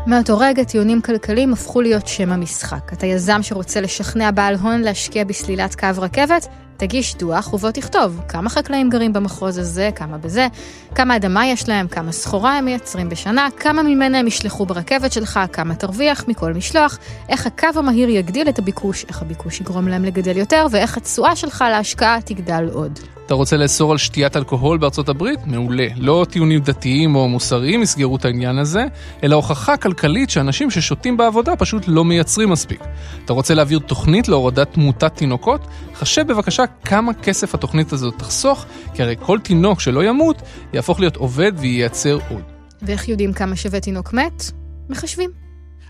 מאותו 0.07 0.39
רגע 0.39 0.65
טיעונים 0.65 1.03
כלכליים 1.03 1.53
הפכו 1.53 1.81
להיות 1.81 2.07
שם 2.07 2.33
המשחק. 2.33 2.93
אתה 2.93 3.07
יזם 3.07 3.43
שרוצה 3.43 3.81
לשכנע 3.81 4.31
בעל 4.31 4.55
הון 4.55 4.81
להשקיע 4.81 5.25
בסלילת 5.25 5.75
קו 5.75 5.89
רכבת, 5.97 6.47
תגיש 6.77 7.15
דוח 7.15 7.55
ובוא 7.55 7.71
תכתוב 7.71 8.21
כמה 8.29 8.51
חקלאים 8.51 8.91
גרים 8.91 9.13
במחוז 9.13 9.59
הזה, 9.59 9.91
כמה 9.95 10.19
בזה, 10.19 10.47
כמה 10.95 11.17
אדמה 11.17 11.47
יש 11.47 11.69
להם, 11.69 11.89
כמה 11.89 12.13
סחורה 12.13 12.59
הם 12.59 12.65
מייצרים 12.65 13.09
בשנה, 13.09 13.49
כמה 13.57 13.83
ממנה 13.83 14.19
הם 14.19 14.27
ישלחו 14.27 14.67
ברכבת 14.67 15.13
שלך, 15.13 15.41
כמה 15.53 15.75
תרוויח 15.75 16.25
מכל 16.29 16.53
משלוח, 16.53 16.99
איך 17.29 17.47
הקו 17.47 17.69
המהיר 17.77 18.09
יגדיל 18.09 18.49
את 18.49 18.59
הביקוש, 18.59 19.05
איך 19.09 19.23
הביקוש 19.23 19.61
יגרום 19.61 19.89
להם 19.89 20.05
לגדל 20.05 20.37
יותר, 20.37 20.67
ואיך 20.71 20.97
התשואה 20.97 21.37
שלך 21.37 21.65
להשקעה 21.71 22.21
תגדל 22.21 22.69
עוד. 22.73 22.99
אתה 23.27 23.35
רוצה 23.35 23.57
לאסור 23.57 23.93
על 23.93 23.99
שתיית 23.99 24.37
אלכוהול 24.37 24.79
בארצות 24.79 25.09
הברית? 25.09 25.47
מעולה. 25.47 25.87
לא 25.97 26.27
טיעונים 26.31 26.61
דתיים 26.61 27.17
או 27.17 27.29
מוסריים 27.29 27.83
יסגרו 27.83 28.17
את 28.17 28.25
העניין 28.25 28.59
הזה, 28.59 28.85
אלא 29.23 29.37
הוכחה 29.37 29.77
כלכלית 29.77 30.31
שאנשים 30.31 30.71
ששותים 30.71 31.17
בעבודה 31.17 31.57
פשוט 31.57 31.83
לא 31.87 32.05
מייצרים 32.05 32.51
מספיק. 32.51 32.81
אתה 33.25 33.33
רוצה 33.33 33.55
להעביר 33.55 33.79
תוכנית 33.79 34.29
להורדת 34.29 34.73
תמותת 34.73 35.15
תינוקות? 35.15 35.61
חשב 35.95 36.27
בבקשה 36.27 36.64
כמה 36.85 37.15
כסף 37.15 37.55
התוכנית 37.55 37.93
הזאת 37.93 38.15
תחסוך, 38.19 38.65
כי 38.95 39.03
הרי 39.03 39.15
כל 39.21 39.39
תינוק 39.39 39.81
שלא 39.81 40.05
ימות, 40.05 40.43
יהפוך 40.73 41.01
להיות 41.01 41.17
עובד 41.17 41.53
וייצר 41.57 42.19
עוד. 42.31 42.43
ואיך 42.83 43.09
יודעים 43.09 43.33
כמה 43.33 43.57
שווה 43.57 43.81
תינוק 43.81 44.13
מת? 44.13 44.45
מחשבים. 44.89 45.31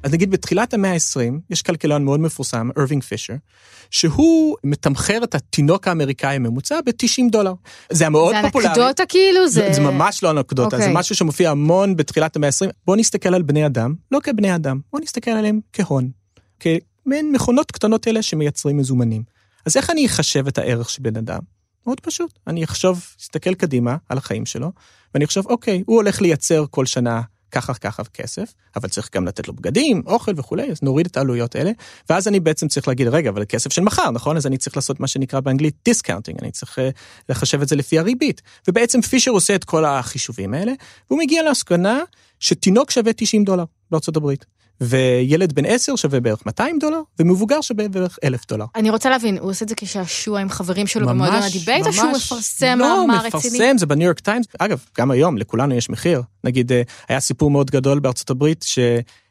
אז 0.04 0.12
נגיד 0.12 0.30
בתחילת 0.30 0.74
המאה 0.74 0.92
ה-20, 0.92 1.32
יש 1.50 1.62
כלכלן 1.62 2.04
מאוד 2.04 2.20
מפורסם, 2.20 2.70
ארווינג 2.78 3.02
פישר, 3.02 3.34
שהוא 3.90 4.56
מתמחר 4.64 5.24
את 5.24 5.34
התינוק 5.34 5.88
האמריקאי 5.88 6.36
הממוצע 6.36 6.80
ב-90 6.86 7.30
דולר. 7.30 7.52
זה 7.90 8.04
היה 8.04 8.10
מאוד 8.10 8.34
זה 8.34 8.42
פופולרי. 8.42 8.74
זה 8.74 8.80
אנקדוטה 8.80 9.06
כאילו? 9.06 9.48
זה... 9.48 9.68
זה 9.72 9.80
ממש 9.80 10.22
לא 10.22 10.30
אנקדוטה, 10.30 10.76
okay. 10.76 10.80
זה 10.80 10.86
אוקיי. 10.86 11.00
משהו 11.00 11.14
שמופיע 11.14 11.50
המון 11.50 11.96
בתחילת 11.96 12.36
המאה 12.36 12.48
ה-20. 12.48 12.70
בואו 12.86 12.96
נסתכל 12.96 13.34
על 13.34 13.42
בני 13.42 13.66
אדם, 13.66 13.94
לא 14.12 14.20
כבני 14.22 14.54
אדם, 14.54 14.80
בואו 14.92 15.02
נסתכל 15.02 15.30
עליהם 15.30 15.60
כהון, 15.72 16.10
כמעין 16.60 17.32
מכונות 17.32 17.70
קטנות 17.70 18.08
אלה 18.08 18.22
שמייצרים 18.22 18.76
מזומנים. 18.76 19.33
אז 19.66 19.76
איך 19.76 19.90
אני 19.90 20.06
אחשב 20.06 20.46
את 20.46 20.58
הערך 20.58 20.90
של 20.90 21.02
בן 21.02 21.16
אדם? 21.16 21.40
מאוד 21.86 22.00
פשוט, 22.00 22.38
אני 22.46 22.64
אחשוב, 22.64 23.04
אסתכל 23.20 23.54
קדימה 23.54 23.96
על 24.08 24.18
החיים 24.18 24.46
שלו, 24.46 24.72
ואני 25.14 25.24
אחשוב, 25.24 25.46
אוקיי, 25.46 25.82
הוא 25.86 25.96
הולך 25.96 26.22
לייצר 26.22 26.64
כל 26.70 26.86
שנה 26.86 27.22
ככה 27.54 27.74
ככה 27.74 28.04
כסף, 28.04 28.54
אבל 28.76 28.88
צריך 28.88 29.08
גם 29.14 29.26
לתת 29.26 29.48
לו 29.48 29.54
בגדים, 29.54 30.02
אוכל 30.06 30.32
וכולי, 30.36 30.70
אז 30.70 30.82
נוריד 30.82 31.06
את 31.06 31.16
העלויות 31.16 31.54
האלה, 31.54 31.70
ואז 32.10 32.28
אני 32.28 32.40
בעצם 32.40 32.68
צריך 32.68 32.88
להגיד, 32.88 33.08
רגע, 33.08 33.30
אבל 33.30 33.44
כסף 33.48 33.72
של 33.72 33.82
מחר, 33.82 34.10
נכון? 34.10 34.36
אז 34.36 34.46
אני 34.46 34.58
צריך 34.58 34.76
לעשות 34.76 35.00
מה 35.00 35.06
שנקרא 35.06 35.40
באנגלית 35.40 35.74
discounting, 35.84 36.38
אני 36.42 36.50
צריך 36.50 36.78
אה, 36.78 36.90
לחשב 37.28 37.62
את 37.62 37.68
זה 37.68 37.76
לפי 37.76 37.98
הריבית. 37.98 38.42
ובעצם 38.68 39.00
פישר 39.00 39.30
עושה 39.30 39.54
את 39.54 39.64
כל 39.64 39.84
החישובים 39.84 40.54
האלה, 40.54 40.72
והוא 41.10 41.18
מגיע 41.18 41.42
למסקנה 41.42 42.00
שתינוק 42.40 42.90
שווה 42.90 43.12
90 43.12 43.44
דולר 43.44 43.64
בארצות 43.90 44.16
הברית. 44.16 44.44
וילד 44.80 45.52
בן 45.52 45.64
10 45.66 45.96
שווה 45.96 46.20
בערך 46.20 46.46
200 46.46 46.78
דולר, 46.78 47.00
ומבוגר 47.18 47.60
שווה 47.60 47.88
בערך 47.88 48.18
1,000 48.24 48.44
דולר. 48.48 48.64
אני 48.76 48.90
רוצה 48.90 49.10
להבין, 49.10 49.38
הוא 49.38 49.50
עושה 49.50 49.64
את 49.64 49.68
זה 49.68 49.74
כשעשוע 49.74 50.40
עם 50.40 50.48
חברים 50.48 50.86
שלו 50.86 51.08
במועדון 51.08 51.42
ה 51.42 51.48
debate, 51.48 51.86
או 51.86 51.92
שהוא 51.92 52.12
מפרסם 52.12 52.76
לא, 52.78 53.06
מאמר 53.06 53.14
רציני? 53.14 53.32
לא, 53.32 53.64
מפרסם, 53.64 53.78
זה 53.78 53.86
בניו 53.86 54.06
יורק 54.06 54.20
טיימס. 54.20 54.46
אגב, 54.58 54.84
גם 54.98 55.10
היום, 55.10 55.38
לכולנו 55.38 55.74
יש 55.74 55.90
מחיר. 55.90 56.22
נגיד, 56.44 56.72
אה, 56.72 56.82
היה 57.08 57.20
סיפור 57.20 57.50
מאוד 57.50 57.70
גדול 57.70 57.98
בארצות 57.98 58.30
הברית, 58.30 58.62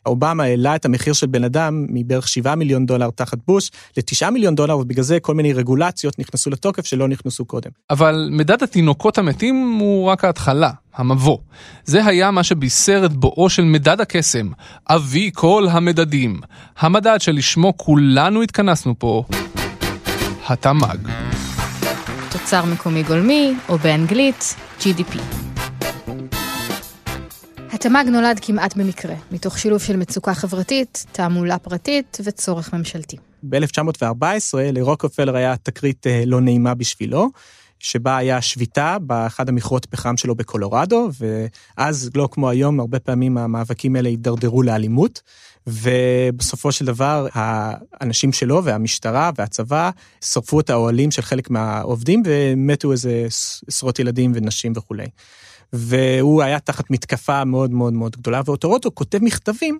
שאובמה 0.08 0.44
העלה 0.44 0.76
את 0.76 0.86
המחיר 0.86 1.14
של 1.14 1.28
בן 1.28 1.44
אדם 1.44 1.86
מבערך 1.90 2.28
7 2.28 2.56
מיליון 2.56 2.86
דולר 2.86 3.10
תחת 3.10 3.38
בוש 3.48 3.72
ל-9 3.98 4.30
מיליון 4.30 4.56
דולר, 4.56 4.78
ובגלל 4.78 5.04
זה 5.04 5.20
כל 5.20 5.36
מיני 5.36 5.54
רגולציות 5.54 6.20
נכנסו 6.20 6.50
לתוקף 6.50 6.86
שלא 6.86 7.08
נכנסו 7.08 7.46
קודם. 7.46 7.72
אבל 7.90 8.30
מדד 8.32 8.64
התינוקות 8.64 9.18
המתים 9.18 9.78
הוא 9.80 10.10
רק 10.10 10.26
ההתחלה. 10.26 10.72
המבוא. 10.96 11.38
זה 11.86 12.06
היה 12.06 12.32
מה 12.32 12.44
שבישר 12.44 13.02
את 13.06 13.14
בואו 13.14 13.50
של 13.50 13.64
מדד 13.64 14.02
הקסם, 14.02 14.50
אבי 14.90 15.32
כל 15.34 15.68
המדדים. 15.72 16.40
המדד 16.80 17.18
שלשמו 17.22 17.74
כולנו 17.78 18.42
התכנסנו 18.42 19.00
פה, 19.00 19.24
התמ"ג. 20.48 20.98
תוצר 22.32 22.66
מקומי 22.66 23.04
גולמי, 23.04 23.54
או 23.70 23.78
באנגלית, 23.78 24.56
GDP. 24.80 25.18
התמ"ג 27.86 28.10
נולד 28.10 28.40
כמעט 28.42 28.76
במקרה, 28.76 29.16
מתוך 29.32 29.60
שילוב 29.60 29.82
של 29.82 29.98
מצוקה 29.98 30.34
חברתית, 30.34 31.06
תעמולה 31.12 31.60
פרטית 31.60 32.18
וצורך 32.24 32.74
ממשלתי. 32.74 33.18
ב-1914 33.44 34.24
לרוקפלר 34.54 35.36
היה 35.36 35.58
תקרית 35.58 36.08
אה, 36.08 36.24
לא 36.26 36.42
נעימה 36.42 36.74
בשבילו. 36.74 37.30
שבה 37.80 38.18
היה 38.18 38.42
שביתה 38.42 38.98
באחד 39.00 39.50
המכרות 39.50 39.86
פחם 39.86 40.18
שלו 40.18 40.36
בקולורדו, 40.36 41.10
ואז, 41.20 42.10
לא 42.16 42.30
כמו 42.32 42.50
היום, 42.50 42.80
הרבה 42.80 43.00
פעמים 43.00 43.38
המאבקים 43.38 43.96
האלה 43.96 44.10
הידרדרו 44.10 44.64
לאלימות, 44.64 45.22
ובסופו 45.68 46.72
של 46.72 46.86
דבר 46.86 47.28
האנשים 47.34 48.34
שלו 48.34 48.64
והמשטרה 48.64 49.32
והצבא 49.36 49.90
שרפו 50.22 50.60
את 50.60 50.70
האוהלים 50.70 51.12
של 51.12 51.22
חלק 51.22 51.50
מהעובדים 51.50 52.24
ומתו 52.26 52.92
איזה 52.92 53.28
עשרות 53.68 54.00
ילדים 54.00 54.32
ונשים 54.36 54.74
וכולי. 54.76 55.08
והוא 55.74 56.44
היה 56.44 56.60
תחת 56.60 56.92
מתקפה 56.92 57.44
מאוד 57.44 57.72
מאוד 57.72 57.94
מאוד 57.94 58.16
גדולה, 58.16 58.42
ואוטורוטו 58.46 58.96
כותב 58.96 59.20
מכתבים 59.22 59.80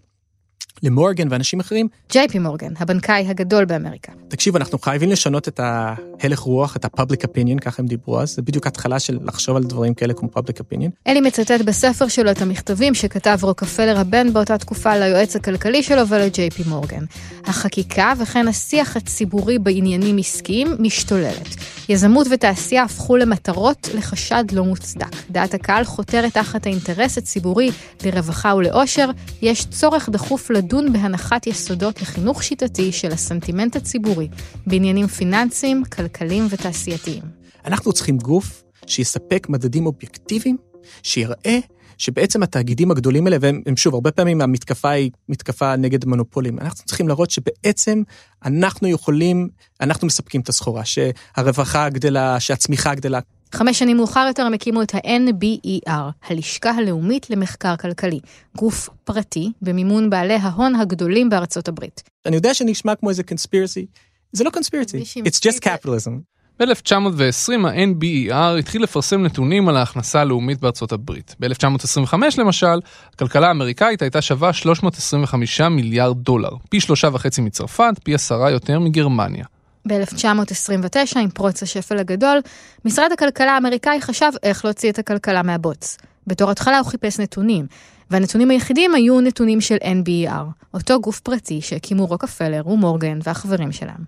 למורגן 0.84 1.28
ואנשים 1.32 1.60
אחרים, 1.60 1.88
ג'יי 2.12 2.28
פי 2.28 2.40
מורגן, 2.40 2.74
הבנקאי 2.80 3.26
הגדול 3.28 3.66
באמריקה. 3.66 4.12
תקשיבו, 4.28 4.58
אנחנו 4.58 4.80
חייבים 4.80 5.10
לשנות 5.10 5.48
את 5.48 5.60
ההלך 5.64 6.40
רוח, 6.40 6.76
את 6.76 6.86
ה-public 6.86 7.24
opinion, 7.24 7.60
ככה 7.62 7.82
הם 7.82 7.88
דיברו 7.88 8.20
אז, 8.20 8.36
זה 8.36 8.42
בדיוק 8.42 8.68
התחלה 8.68 9.00
של 9.00 9.20
לחשוב 9.24 9.56
על 9.56 9.64
דברים 9.64 9.94
כאלה 9.94 10.14
כמו 10.14 10.30
public 10.36 10.60
opinion. 10.60 10.90
אלי 11.08 11.22
מצטט 11.22 11.62
בספר 11.66 12.08
שלו 12.08 12.32
את 12.32 12.42
המכתבים 12.42 12.94
שכתב 12.94 13.38
רוקפלר 13.42 14.00
הבן 14.00 14.34
באותה 14.34 14.58
תקופה 14.58 14.98
ליועץ 14.98 15.36
הכלכלי 15.36 15.84
שלו 15.84 16.08
ולג'יי 16.08 16.50
פי 16.50 16.64
מורגן. 16.68 17.04
החקיקה 17.46 18.14
וכן 18.20 18.48
השיח 18.48 18.98
הציבורי 18.98 19.60
בעניינים 19.60 20.18
עסקיים 20.18 20.68
משתוללת. 20.80 21.56
יזמות 21.90 22.28
ותעשייה 22.32 22.84
הפכו 22.84 23.18
למטרות 23.18 23.90
לחשד 23.94 24.44
לא 24.52 24.64
מוצדק. 24.64 25.16
דעת 25.30 25.54
הקהל 25.54 25.84
חותרת 25.84 26.34
תחת 26.34 26.66
האינטרס 26.66 27.18
הציבורי 27.18 27.72
לרווחה 28.06 28.56
ולאושר, 28.56 29.10
יש 29.42 29.66
צורך 29.66 30.10
דחוף 30.10 30.52
לדון 30.64 30.94
בהנחת 30.94 31.48
יסודות 31.48 32.02
לחינוך 32.02 32.44
שיטתי 32.44 32.92
של 32.92 33.12
הסנטימנט 33.12 33.76
הציבורי 33.76 34.28
בעניינים 34.68 35.08
פיננסיים, 35.08 35.84
כלכליים 35.86 36.48
ותעשייתיים. 36.50 37.24
אנחנו 37.66 37.94
צריכים 37.94 38.18
גוף 38.18 38.64
שיספק 38.88 39.48
מדדים 39.50 39.86
אובייקטיביים, 39.86 40.58
שיראה 41.04 41.60
שבעצם 41.98 42.44
התאגידים 42.44 42.92
הגדולים 42.92 43.28
האלה, 43.28 43.38
והם 43.42 43.62
הם 43.66 43.78
שוב, 43.78 43.94
הרבה 43.94 44.12
פעמים 44.12 44.42
המתקפה 44.42 44.90
היא 44.90 45.12
מתקפה 45.30 45.76
נגד 45.76 46.06
מונופולים, 46.06 46.60
אנחנו 46.60 46.86
צריכים 46.86 47.08
להראות 47.08 47.32
שבעצם 47.32 48.04
אנחנו 48.46 48.88
יכולים, 48.88 49.50
אנחנו 49.82 50.08
מספקים 50.08 50.42
את 50.42 50.50
הסחורה, 50.50 50.84
שהרווחה 50.86 51.90
גדלה, 51.90 52.40
שהצמיחה 52.40 52.96
גדלה. 52.96 53.20
חמש 53.54 53.80
שנים 53.80 53.98
מאוחר 53.98 54.26
יותר 54.28 54.44
הם 54.44 54.54
הקימו 54.54 54.82
את 54.82 54.96
ה-NBER, 54.96 55.92
הלשכה 56.28 56.72
הלאומית 56.72 57.30
למחקר 57.30 57.76
כלכלי, 57.76 58.20
גוף 58.58 58.90
פרטי 59.04 59.52
במימון 59.62 60.10
בעלי 60.10 60.34
ההון 60.34 60.76
הגדולים 60.76 61.30
בארצות 61.30 61.68
הברית. 61.68 62.04
אני 62.26 62.36
יודע 62.36 62.54
שנשמע 62.54 62.96
כמו 62.96 63.10
איזה 63.10 63.24
קונספירסי, 63.24 63.86
זה 64.32 64.44
לא 64.44 64.50
קונספירסי, 64.50 65.04
it's 65.18 65.40
just 65.40 65.60
capitalism. 65.60 66.12
ב-1920 66.60 67.68
ה-NBER 67.68 68.60
התחיל 68.60 68.84
לפרסם 68.84 69.24
נתונים 69.24 69.70
על 69.70 69.78
ההכנסה 69.78 70.22
הלאומית 70.22 70.60
בארצות 70.60 70.92
הברית. 70.92 71.36
ב-1925 71.40 72.14
למשל, 72.38 72.80
הכלכלה 73.14 73.48
האמריקאית 73.48 74.02
הייתה 74.02 74.22
שווה 74.22 74.54
325 74.54 75.62
מיליארד 75.62 76.18
דולר, 76.18 76.52
פי 76.70 76.80
שלושה 76.80 77.10
וחצי 77.14 77.42
מצרפת, 77.42 77.94
פי 78.04 78.14
עשרה 78.14 78.52
יותר 78.52 78.80
מגרמניה. 78.80 79.46
ב-1929, 79.88 81.20
עם 81.20 81.30
פרוץ 81.30 81.64
השפל 81.64 81.98
הגדול, 81.98 82.42
משרד 82.86 83.12
הכלכלה 83.12 83.52
האמריקאי 83.52 84.02
חשב 84.02 84.32
איך 84.44 84.66
להוציא 84.66 84.92
את 84.92 85.00
הכלכלה 85.00 85.44
מהבוץ. 85.44 85.98
בתור 86.28 86.52
התחלה 86.52 86.80
הוא 86.80 86.88
חיפש 86.88 87.20
נתונים, 87.20 87.68
והנתונים 88.12 88.52
היחידים 88.52 88.96
היו 88.96 89.22
נתונים 89.22 89.62
של 89.62 89.76
NBER, 89.76 90.44
אותו 90.74 91.02
גוף 91.02 91.20
פרטי 91.20 91.62
שהקימו 91.62 92.06
רוקפלר 92.06 92.68
ומורגן 92.68 93.20
והחברים 93.24 93.72
שלהם. 93.72 94.04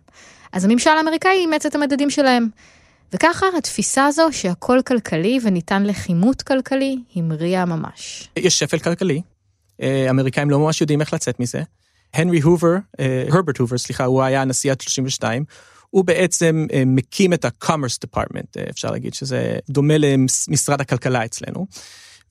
אז 0.51 0.65
הממשל 0.65 0.89
האמריקאי 0.89 1.31
אימץ 1.31 1.65
את 1.65 1.75
המדדים 1.75 2.09
שלהם. 2.09 2.47
וככה 3.13 3.45
התפיסה 3.57 4.05
הזו 4.05 4.27
שהכל 4.31 4.79
כלכלי 4.85 5.39
וניתן 5.43 5.83
לכימות 5.83 6.41
כלכלי 6.41 6.97
המריאה 7.15 7.65
ממש. 7.65 8.29
יש 8.35 8.59
שפל 8.59 8.79
כלכלי, 8.79 9.21
אה, 9.81 10.09
אמריקאים 10.09 10.49
לא 10.49 10.59
ממש 10.59 10.81
יודעים 10.81 11.01
איך 11.01 11.13
לצאת 11.13 11.39
מזה. 11.39 11.61
הנרי 12.15 12.41
הובר, 12.41 12.75
הרברט 13.29 13.57
הובר, 13.57 13.77
סליחה, 13.77 14.05
הוא 14.05 14.23
היה 14.23 14.41
הנשיא 14.41 14.71
עד 14.71 14.81
32, 14.81 15.45
הוא 15.89 16.05
בעצם 16.05 16.67
אה, 16.73 16.83
מקים 16.85 17.33
את 17.33 17.45
ה-commerce 17.45 18.07
department, 18.07 18.57
אה, 18.57 18.63
אפשר 18.69 18.91
להגיד 18.91 19.13
שזה 19.13 19.57
דומה 19.69 19.93
למשרד 19.97 20.81
הכלכלה 20.81 21.25
אצלנו. 21.25 21.67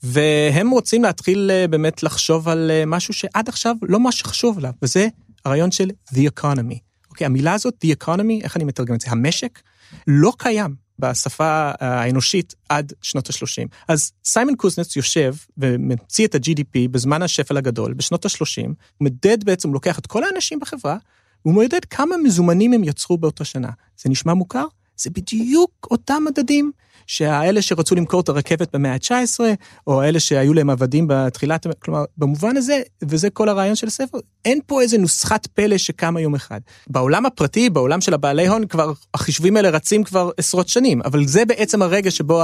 והם 0.02 0.70
רוצים 0.70 1.02
להתחיל 1.02 1.50
באמת 1.70 2.02
לחשוב 2.02 2.48
על 2.48 2.70
משהו 2.86 3.14
שעד 3.14 3.48
עכשיו 3.48 3.76
לא 3.82 4.00
ממש 4.00 4.22
חשוב 4.22 4.58
עליו, 4.58 4.72
וזה 4.82 5.08
הרעיון 5.44 5.70
של 5.70 5.90
the 6.14 6.18
economy. 6.38 6.78
אוקיי, 7.10 7.24
המילה 7.24 7.52
הזאת, 7.52 7.84
the 7.84 8.04
economy, 8.04 8.42
איך 8.42 8.56
אני 8.56 8.64
מתרגם 8.64 8.94
את 8.94 9.00
זה? 9.00 9.10
המשק, 9.10 9.60
לא 10.06 10.32
קיים 10.38 10.83
בשפה 10.98 11.70
האנושית 11.80 12.54
עד 12.68 12.92
שנות 13.02 13.30
ה-30. 13.30 13.68
אז 13.88 14.12
סיימון 14.24 14.56
קוזנץ 14.56 14.96
יושב 14.96 15.34
וממציא 15.58 16.26
את 16.26 16.34
ה-GDP 16.34 16.88
בזמן 16.90 17.22
השפל 17.22 17.56
הגדול, 17.56 17.94
בשנות 17.94 18.24
ה-30, 18.24 18.66
הוא 18.66 18.74
מדד 19.00 19.44
בעצם, 19.44 19.68
הוא 19.68 19.74
לוקח 19.74 19.98
את 19.98 20.06
כל 20.06 20.24
האנשים 20.24 20.60
בחברה, 20.60 20.96
והוא 21.44 21.54
מודד 21.54 21.84
כמה 21.90 22.16
מזומנים 22.16 22.72
הם 22.72 22.84
יצרו 22.84 23.18
באותה 23.18 23.44
שנה. 23.44 23.70
זה 24.02 24.10
נשמע 24.10 24.34
מוכר? 24.34 24.66
זה 24.96 25.10
בדיוק 25.10 25.70
אותם 25.90 26.22
מדדים 26.26 26.72
שהאלה 27.06 27.62
שרצו 27.62 27.94
למכור 27.94 28.20
את 28.20 28.28
הרכבת 28.28 28.74
במאה 28.74 28.92
ה-19, 28.92 29.40
או 29.86 30.02
האלה 30.02 30.20
שהיו 30.20 30.54
להם 30.54 30.70
עבדים 30.70 31.06
בתחילת, 31.08 31.66
כלומר, 31.78 32.04
במובן 32.18 32.56
הזה, 32.56 32.80
וזה 33.02 33.30
כל 33.30 33.48
הרעיון 33.48 33.76
של 33.76 33.86
הספר, 33.86 34.18
אין 34.44 34.60
פה 34.66 34.82
איזה 34.82 34.98
נוסחת 34.98 35.46
פלא 35.46 35.78
שקמה 35.78 36.20
יום 36.20 36.34
אחד. 36.34 36.60
בעולם 36.86 37.26
הפרטי, 37.26 37.70
בעולם 37.70 38.00
של 38.00 38.14
הבעלי 38.14 38.46
הון, 38.48 38.66
כבר 38.66 38.92
החישובים 39.14 39.56
האלה 39.56 39.70
רצים 39.70 40.04
כבר 40.04 40.30
עשרות 40.36 40.68
שנים, 40.68 41.02
אבל 41.02 41.26
זה 41.26 41.44
בעצם 41.44 41.82
הרגע 41.82 42.10
שבו 42.10 42.42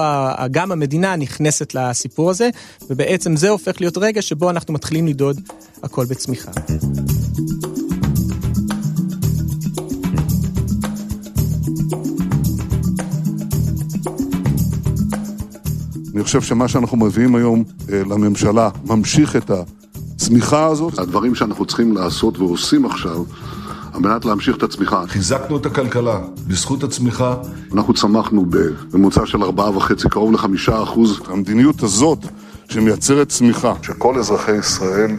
גם 0.51 0.73
המדינה 0.73 1.17
נכנסת 1.17 1.75
לסיפור 1.75 2.31
הזה, 2.31 2.51
ובעצם 2.91 3.37
זה 3.37 3.49
הופך 3.49 3.81
להיות 3.81 3.99
רגע 3.99 4.23
שבו 4.23 4.51
אנחנו 4.51 4.75
מתחילים 4.75 5.07
לדוד 5.07 5.41
הכל 5.83 6.05
בצמיחה. 6.05 6.51
אני 16.21 16.25
חושב 16.25 16.43
שמה 16.43 16.69
שאנחנו 16.69 16.97
מביאים 16.97 17.35
היום 17.35 17.65
אה, 17.93 18.03
לממשלה 18.11 18.69
ממשיך 18.85 19.37
את 19.37 19.51
הצמיחה 19.51 20.67
הזאת. 20.67 20.99
הדברים 20.99 21.35
שאנחנו 21.35 21.67
צריכים 21.67 21.97
לעשות 21.97 22.39
ועושים 22.39 22.87
עכשיו 22.87 23.25
על 23.93 24.01
מנת 24.01 24.25
להמשיך 24.25 24.57
את 24.57 24.63
הצמיחה. 24.63 25.07
חיזקנו 25.07 25.57
את 25.57 25.67
הכלכלה 25.67 26.21
בזכות 26.47 26.85
הצמיחה. 26.85 27.37
אנחנו 27.75 27.95
צמחנו 27.95 28.47
בממוצע 28.51 29.27
של 29.27 29.43
4.5, 29.43 30.09
קרוב 30.11 30.33
ל-5 30.33 30.83
אחוז. 30.83 31.21
המדיניות 31.27 31.83
הזאת 31.83 32.19
שמייצרת 32.69 33.29
צמיחה. 33.29 33.75
שכל 33.83 34.19
אזרחי 34.19 34.57
ישראל 34.57 35.11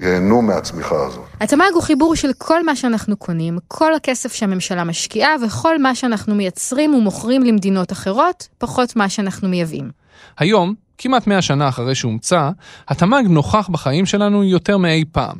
ייהנו 0.00 0.42
מהצמיחה 0.42 1.06
הזאת. 1.06 1.24
התמ"ג 1.40 1.74
הוא 1.74 1.82
חיבור 1.82 2.14
של 2.14 2.30
כל 2.38 2.64
מה 2.64 2.76
שאנחנו 2.76 3.16
קונים, 3.16 3.58
כל 3.68 3.94
הכסף 3.94 4.32
שהממשלה 4.32 4.84
משקיעה 4.84 5.30
וכל 5.46 5.78
מה 5.78 5.94
שאנחנו 5.94 6.34
מייצרים 6.34 6.94
ומוכרים 6.94 7.42
למדינות 7.42 7.92
אחרות, 7.92 8.48
פחות 8.58 8.96
מה 8.96 9.08
שאנחנו 9.08 9.48
מייבאים. 9.48 10.07
היום, 10.38 10.74
כמעט 10.98 11.26
100 11.26 11.42
שנה 11.42 11.68
אחרי 11.68 11.94
שהומצא, 11.94 12.50
התמ"ג 12.88 13.24
נוכח 13.28 13.68
בחיים 13.68 14.06
שלנו 14.06 14.44
יותר 14.44 14.78
מאי 14.78 15.04
פעם. 15.12 15.36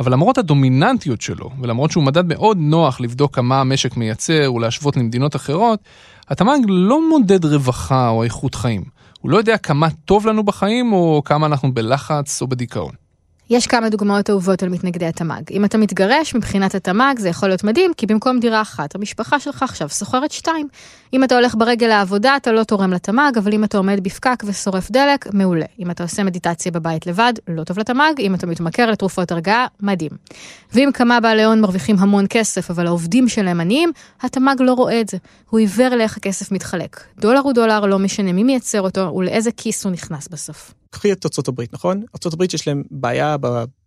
אבל 0.00 0.12
למרות 0.12 0.38
הדומיננטיות 0.38 1.20
שלו, 1.20 1.50
ולמרות 1.60 1.90
שהוא 1.90 2.04
מדד 2.04 2.26
מאוד 2.26 2.56
נוח 2.60 3.00
לבדוק 3.00 3.34
כמה 3.34 3.60
המשק 3.60 3.96
מייצר 3.96 4.52
ולהשוות 4.54 4.96
למדינות 4.96 5.36
אחרות, 5.36 5.80
התמ"ג 6.28 6.60
לא 6.68 7.08
מודד 7.08 7.44
רווחה 7.44 8.08
או 8.08 8.24
איכות 8.24 8.54
חיים. 8.54 8.84
הוא 9.20 9.30
לא 9.30 9.36
יודע 9.36 9.56
כמה 9.56 9.88
טוב 10.04 10.26
לנו 10.26 10.42
בחיים 10.42 10.92
או 10.92 11.22
כמה 11.24 11.46
אנחנו 11.46 11.74
בלחץ 11.74 12.42
או 12.42 12.46
בדיכאון. 12.46 12.92
יש 13.50 13.66
כמה 13.66 13.88
דוגמאות 13.88 14.30
אהובות 14.30 14.62
על 14.62 14.68
מתנגדי 14.68 15.06
התמ"ג. 15.06 15.42
אם 15.50 15.64
אתה 15.64 15.78
מתגרש, 15.78 16.34
מבחינת 16.34 16.74
התמ"ג 16.74 17.18
זה 17.18 17.28
יכול 17.28 17.48
להיות 17.48 17.64
מדהים, 17.64 17.94
כי 17.96 18.06
במקום 18.06 18.40
דירה 18.40 18.62
אחת, 18.62 18.94
המשפחה 18.94 19.40
שלך 19.40 19.62
עכשיו 19.62 19.88
שוכרת 19.88 20.30
שתיים. 20.30 20.68
אם 21.12 21.24
אתה 21.24 21.34
הולך 21.34 21.54
ברגל 21.54 21.86
לעבודה, 21.86 22.36
אתה 22.36 22.52
לא 22.52 22.64
תורם 22.64 22.92
לתמ"ג, 22.92 23.38
אבל 23.38 23.52
אם 23.52 23.64
אתה 23.64 23.78
עומד 23.78 24.00
בפקק 24.02 24.42
ושורף 24.46 24.90
דלק, 24.90 25.34
מעולה. 25.34 25.64
אם 25.78 25.90
אתה 25.90 26.02
עושה 26.02 26.24
מדיטציה 26.24 26.72
בבית 26.72 27.06
לבד, 27.06 27.32
לא 27.48 27.64
טוב 27.64 27.78
לתמ"ג, 27.78 28.12
אם 28.18 28.34
אתה 28.34 28.46
מתמכר 28.46 28.90
לתרופות 28.90 29.32
הרגעה, 29.32 29.66
מדהים. 29.80 30.10
ואם 30.72 30.90
כמה 30.94 31.20
בעלי 31.20 31.44
הון 31.44 31.60
מרוויחים 31.60 31.96
המון 31.98 32.24
כסף, 32.30 32.70
אבל 32.70 32.86
העובדים 32.86 33.28
שלהם 33.28 33.60
עניים, 33.60 33.92
התמ"ג 34.22 34.56
לא 34.60 34.72
רואה 34.72 35.00
את 35.00 35.08
זה. 35.08 35.16
הוא 35.50 35.60
עיוור 35.60 35.88
לאיך 35.88 36.16
הכסף 36.16 36.52
מתחלק. 36.52 37.00
דולר 37.18 37.40
הוא 37.40 37.52
דולר, 37.52 37.80
לא 37.80 37.98
משנה 37.98 38.32
מי 38.32 38.42
מייצר 38.42 38.80
אותו 38.80 39.14
ולאיזה 39.14 39.50
כיס 39.52 39.84
הוא 39.84 39.92
נכנס 39.92 40.28
בסוף. 40.28 40.74
קחי 40.90 41.12
את 41.12 41.24
ארצות 41.24 41.48
הברית, 41.48 41.72
נכון? 41.72 42.02
ארצות 42.14 42.32
הברית 42.32 42.54
יש 42.54 42.68
להם 42.68 42.82
בעיה 42.90 43.36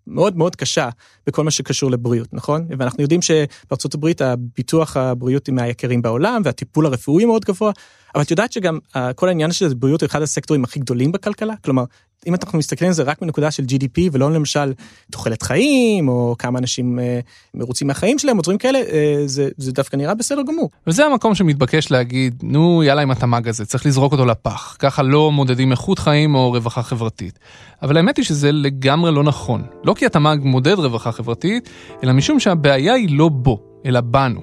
מאוד 0.07 0.37
מאוד 0.37 0.55
קשה 0.55 0.89
בכל 1.27 1.43
מה 1.43 1.51
שקשור 1.51 1.91
לבריאות, 1.91 2.33
נכון? 2.33 2.67
ואנחנו 2.79 3.01
יודעים 3.01 3.21
שבארצות 3.21 3.93
הברית 3.93 4.21
הביטוח 4.21 4.97
הבריאות 4.97 5.47
היא 5.47 5.55
מהיקרים 5.55 6.01
בעולם 6.01 6.41
והטיפול 6.45 6.85
הרפואי 6.85 7.25
מאוד 7.25 7.45
גבוה, 7.45 7.71
אבל 8.15 8.23
את 8.23 8.31
יודעת 8.31 8.51
שגם 8.51 8.79
כל 9.15 9.27
העניין 9.27 9.51
של 9.51 9.73
בריאות 9.73 10.01
הוא 10.01 10.07
אחד 10.07 10.21
הסקטורים 10.21 10.63
הכי 10.63 10.79
גדולים 10.79 11.11
בכלכלה? 11.11 11.53
כלומר, 11.63 11.83
אם 12.27 12.35
אנחנו 12.35 12.59
מסתכלים 12.59 12.87
על 12.87 12.93
זה 12.93 13.03
רק 13.03 13.21
מנקודה 13.21 13.51
של 13.51 13.63
GDP 13.63 14.09
ולא 14.11 14.31
למשל 14.31 14.73
תוחלת 15.11 15.41
חיים 15.41 16.07
או 16.07 16.35
כמה 16.39 16.59
אנשים 16.59 16.99
אה, 16.99 17.19
מרוצים 17.53 17.87
מהחיים 17.87 18.19
שלהם 18.19 18.37
או 18.37 18.41
דברים 18.41 18.57
כאלה, 18.57 18.79
אה, 18.79 19.23
זה, 19.25 19.49
זה 19.57 19.71
דווקא 19.71 19.95
נראה 19.95 20.15
בסדר 20.15 20.41
גמור. 20.41 20.69
וזה 20.87 21.05
המקום 21.05 21.35
שמתבקש 21.35 21.91
להגיד, 21.91 22.43
נו 22.43 22.83
יאללה 22.83 23.01
עם 23.01 23.11
התמ"ג 23.11 23.47
הזה, 23.47 23.65
צריך 23.65 23.85
לזרוק 23.85 24.11
אותו 24.11 24.25
לפח. 24.25 24.75
ככה 24.79 25.03
לא 25.03 25.31
מודדים 25.31 25.71
איכות 25.71 25.99
חיים 25.99 26.35
או 26.35 26.51
רווחה 26.51 26.83
חברתית. 26.83 27.39
אבל 27.81 27.97
האמת 27.97 28.17
היא 28.17 28.25
שזה 28.25 28.51
לגמרי 28.51 29.11
לא 29.11 29.23
נכון. 29.23 29.63
לא 29.83 29.93
כי 29.93 30.05
התמ"ג 30.05 30.37
מודד 30.41 30.73
רווחה 30.73 31.11
חברתית, 31.11 31.69
אלא 32.03 32.13
משום 32.13 32.39
שהבעיה 32.39 32.93
היא 32.93 33.17
לא 33.17 33.29
בו, 33.29 33.59
אלא 33.85 34.01
בנו. 34.01 34.41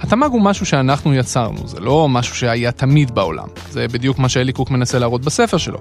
התמ"ג 0.00 0.30
הוא 0.30 0.42
משהו 0.42 0.66
שאנחנו 0.66 1.14
יצרנו, 1.14 1.68
זה 1.68 1.80
לא 1.80 2.08
משהו 2.08 2.34
שהיה 2.34 2.72
תמיד 2.72 3.14
בעולם. 3.14 3.46
זה 3.70 3.88
בדיוק 3.88 4.18
מה 4.18 4.28
שאלי 4.28 4.52
קוק 4.52 4.70
מנסה 4.70 4.98
להראות 4.98 5.24
בספר 5.24 5.56
שלו. 5.56 5.78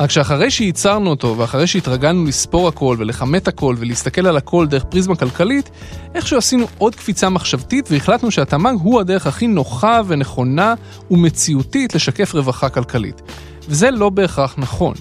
רק 0.00 0.10
שאחרי 0.10 0.50
שייצרנו 0.50 1.10
אותו, 1.10 1.34
ואחרי 1.38 1.66
שהתרגלנו 1.66 2.24
לספור 2.24 2.68
הכל 2.68 2.96
ולכמת 2.98 3.48
הכל 3.48 3.74
ולהסתכל 3.78 4.26
על 4.26 4.36
הכל 4.36 4.66
דרך 4.66 4.84
פריזמה 4.84 5.16
כלכלית, 5.16 5.70
איכשהו 6.14 6.38
עשינו 6.38 6.66
עוד 6.78 6.94
קפיצה 6.94 7.28
מחשבתית 7.28 7.88
והחלטנו 7.90 8.30
שהתמ"ג 8.30 8.74
הוא 8.82 9.00
הדרך 9.00 9.26
הכי 9.26 9.46
נוחה 9.46 10.00
ונכונה 10.06 10.74
ומציאותית 11.10 11.94
לשקף 11.94 12.34
רווחה 12.34 12.68
כלכלית. 12.68 13.22
וזה 13.68 13.90
לא 13.90 14.10
בהכרח 14.10 14.54
נכון. 14.58 14.94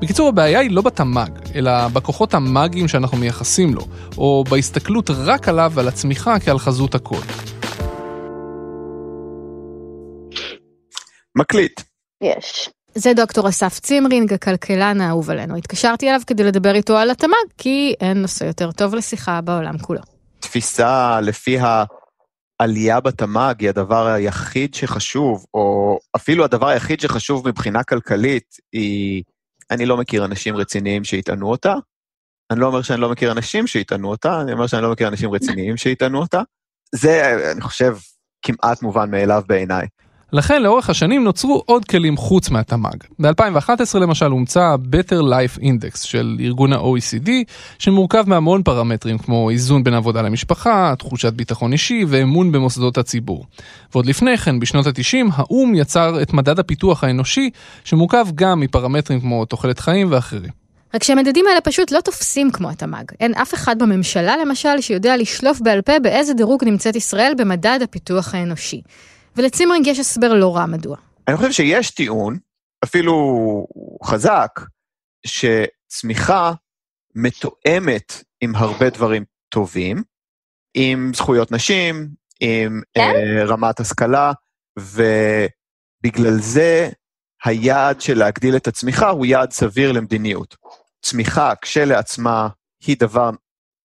בקיצור, 0.00 0.28
הבעיה 0.28 0.60
היא 0.60 0.70
לא 0.70 0.82
בתמ"ג, 0.82 1.30
אלא 1.54 1.88
בכוחות 1.88 2.34
המאגיים 2.34 2.88
שאנחנו 2.88 3.18
מייחסים 3.18 3.74
לו, 3.74 3.82
או 4.18 4.44
בהסתכלות 4.50 5.10
רק 5.10 5.48
עליו 5.48 5.72
ועל 5.74 5.88
הצמיחה 5.88 6.38
כעל 6.38 6.58
חזות 6.58 6.94
הכל. 6.94 7.20
מקליט. 11.38 11.80
יש. 12.22 12.70
זה 12.94 13.14
דוקטור 13.14 13.48
אסף 13.48 13.80
צימרינג, 13.80 14.32
הכלכלן 14.32 15.00
האהוב 15.00 15.30
עלינו. 15.30 15.56
התקשרתי 15.56 16.08
אליו 16.08 16.20
כדי 16.26 16.44
לדבר 16.44 16.74
איתו 16.74 16.96
על 16.96 17.10
התמ"ג, 17.10 17.52
כי 17.58 17.94
אין 18.00 18.22
נושא 18.22 18.44
יותר 18.44 18.72
טוב 18.72 18.94
לשיחה 18.94 19.40
בעולם 19.40 19.78
כולו. 19.78 20.00
תפיסה 20.40 21.20
לפי 21.20 21.58
העלייה 22.60 23.00
בתמ"ג 23.00 23.54
היא 23.58 23.68
הדבר 23.68 24.06
היחיד 24.06 24.74
שחשוב, 24.74 25.46
או 25.54 25.98
אפילו 26.16 26.44
הדבר 26.44 26.68
היחיד 26.68 27.00
שחשוב 27.00 27.48
מבחינה 27.48 27.84
כלכלית, 27.84 28.56
היא... 28.72 29.22
אני 29.70 29.86
לא 29.86 29.96
מכיר 29.96 30.24
אנשים 30.24 30.56
רציניים 30.56 31.04
שיטענו 31.04 31.50
אותה. 31.50 31.74
אני 32.50 32.60
לא 32.60 32.66
אומר 32.66 32.82
שאני 32.82 33.00
לא 33.00 33.10
מכיר 33.10 33.32
אנשים 33.32 33.66
שיטענו 33.66 34.10
אותה, 34.10 34.40
אני 34.40 34.52
אומר 34.52 34.66
שאני 34.66 34.82
לא 34.82 34.90
מכיר 34.92 35.08
אנשים 35.08 35.30
רציניים 35.30 35.76
שיטענו 35.76 36.18
אותה. 36.18 36.42
זה, 36.94 37.36
אני 37.52 37.60
חושב, 37.60 37.96
כמעט 38.42 38.82
מובן 38.82 39.10
מאליו 39.10 39.42
בעיניי. 39.46 39.86
לכן 40.32 40.62
לאורך 40.62 40.90
השנים 40.90 41.24
נוצרו 41.24 41.62
עוד 41.66 41.84
כלים 41.84 42.16
חוץ 42.16 42.50
מהתמ"ג. 42.50 42.96
ב-2011 43.18 43.98
למשל 43.98 44.30
הומצא 44.30 44.60
ה-Better 44.60 45.22
Life 45.22 45.60
Index 45.60 46.06
של 46.06 46.36
ארגון 46.40 46.72
ה-OECD, 46.72 47.30
שמורכב 47.78 48.24
מהמון 48.26 48.62
פרמטרים 48.62 49.18
כמו 49.18 49.50
איזון 49.50 49.84
בין 49.84 49.94
עבודה 49.94 50.22
למשפחה, 50.22 50.94
תחושת 50.98 51.32
ביטחון 51.32 51.72
אישי 51.72 52.04
ואמון 52.08 52.52
במוסדות 52.52 52.98
הציבור. 52.98 53.46
ועוד 53.92 54.06
לפני 54.06 54.38
כן, 54.38 54.60
בשנות 54.60 54.86
ה-90, 54.86 55.32
האו"ם 55.32 55.74
יצר 55.74 56.22
את 56.22 56.32
מדד 56.32 56.58
הפיתוח 56.58 57.04
האנושי, 57.04 57.50
שמורכב 57.84 58.26
גם 58.34 58.60
מפרמטרים 58.60 59.20
כמו 59.20 59.44
תוחלת 59.44 59.78
חיים 59.78 60.12
ואחרים. 60.12 60.50
רק 60.94 61.02
שהמדדים 61.02 61.44
האלה 61.48 61.60
פשוט 61.60 61.92
לא 61.92 62.00
תופסים 62.00 62.50
כמו 62.50 62.70
התמ"ג. 62.70 63.04
אין 63.20 63.34
אף 63.34 63.54
אחד 63.54 63.78
בממשלה, 63.78 64.36
למשל, 64.36 64.80
שיודע 64.80 65.16
לשלוף 65.16 65.60
בעל 65.60 65.82
פה 65.82 65.98
באיזה 65.98 66.34
דירוג 66.34 66.64
נמצאת 66.64 66.96
ישראל 66.96 67.32
במדד 67.38 67.78
הפיתוח 67.82 68.34
האנושי. 68.34 68.80
ולצימרינג 69.36 69.86
יש 69.86 69.98
הסבר 69.98 70.34
לא 70.34 70.56
רע 70.56 70.66
מדוע. 70.66 70.96
אני 71.28 71.36
חושב 71.36 71.52
שיש 71.52 71.90
טיעון, 71.90 72.38
אפילו 72.84 73.16
חזק, 74.04 74.60
שצמיחה 75.26 76.52
מתואמת 77.14 78.22
עם 78.40 78.54
הרבה 78.54 78.90
דברים 78.90 79.24
טובים, 79.48 80.02
עם 80.74 81.12
זכויות 81.14 81.52
נשים, 81.52 82.08
עם 82.40 82.82
כן? 82.94 83.00
אה, 83.00 83.44
רמת 83.44 83.80
השכלה, 83.80 84.32
ובגלל 84.78 86.38
זה 86.40 86.90
היעד 87.44 88.00
של 88.00 88.18
להגדיל 88.18 88.56
את 88.56 88.66
הצמיחה 88.66 89.08
הוא 89.08 89.26
יעד 89.26 89.52
סביר 89.52 89.92
למדיניות. 89.92 90.56
צמיחה 91.02 91.52
כשלעצמה 91.62 92.48
היא 92.86 92.96
דבר 92.98 93.30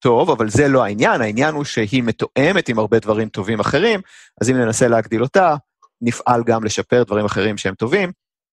טוב, 0.04 0.30
אבל 0.30 0.50
זה 0.50 0.68
לא 0.68 0.84
העניין, 0.84 1.22
העניין 1.22 1.56
הוא 1.56 1.64
שהיא 1.64 2.04
מתואמת 2.04 2.70
עם 2.70 2.80
הרבה 2.80 3.00
דברים 3.00 3.30
טובים 3.30 3.60
אחרים, 3.60 4.02
אז 4.42 4.50
אם 4.50 4.56
ננסה 4.56 4.88
להגדיל 4.88 5.24
אותה, 5.24 5.56
נפעל 6.02 6.44
גם 6.46 6.64
לשפר 6.64 7.04
דברים 7.04 7.26
אחרים 7.26 7.58
שהם 7.58 7.76
טובים. 7.76 8.12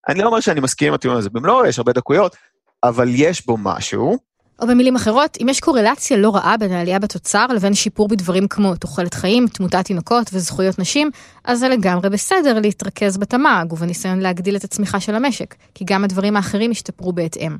אני 0.09 0.21
לא 0.21 0.27
אומר 0.27 0.41
שאני 0.41 0.61
מסכים 0.61 0.89
עם 0.89 0.95
הטיעון 0.95 1.17
הזה 1.17 1.31
במלואו, 1.31 1.67
יש 1.67 1.79
הרבה 1.79 1.93
דקויות, 1.93 2.37
אבל 2.83 3.09
יש 3.11 3.47
בו 3.47 3.57
משהו. 3.57 4.19
או 4.61 4.67
במילים 4.67 4.97
אחרות, 4.97 5.39
אם 5.43 5.49
יש 5.49 5.61
קורלציה 5.61 6.17
לא 6.17 6.37
רעה 6.37 6.57
בין 6.57 6.73
העלייה 6.73 6.99
בתוצר 6.99 7.47
לבין 7.47 7.75
שיפור 7.75 8.09
בדברים 8.09 8.49
כמו 8.49 8.75
תוחלת 8.75 9.15
חיים, 9.15 9.49
תמותת 9.49 9.85
תינוקות 9.85 10.31
וזכויות 10.33 10.79
נשים, 10.79 11.11
אז 11.45 11.59
זה 11.59 11.69
לגמרי 11.69 12.11
בסדר 12.11 12.59
להתרכז 12.59 13.17
בתמ"ג 13.17 13.73
ובניסיון 13.73 14.19
להגדיל 14.19 14.57
את 14.57 14.65
הצמיחה 14.65 15.01
של 15.01 15.15
המשק, 15.15 15.55
כי 15.75 15.85
גם 15.85 16.05
הדברים 16.05 16.37
האחרים 16.37 16.71
ישתפרו 16.71 17.13
בהתאם. 17.13 17.57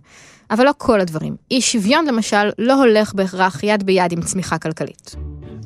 אבל 0.51 0.65
לא 0.65 0.73
כל 0.79 1.01
הדברים. 1.01 1.37
אי 1.51 1.61
שוויון 1.61 2.07
למשל 2.07 2.51
לא 2.59 2.75
הולך 2.75 3.15
בהכרח 3.15 3.63
יד 3.63 3.83
ביד 3.83 4.13
עם 4.13 4.23
צמיחה 4.23 4.59
כלכלית. 4.59 5.17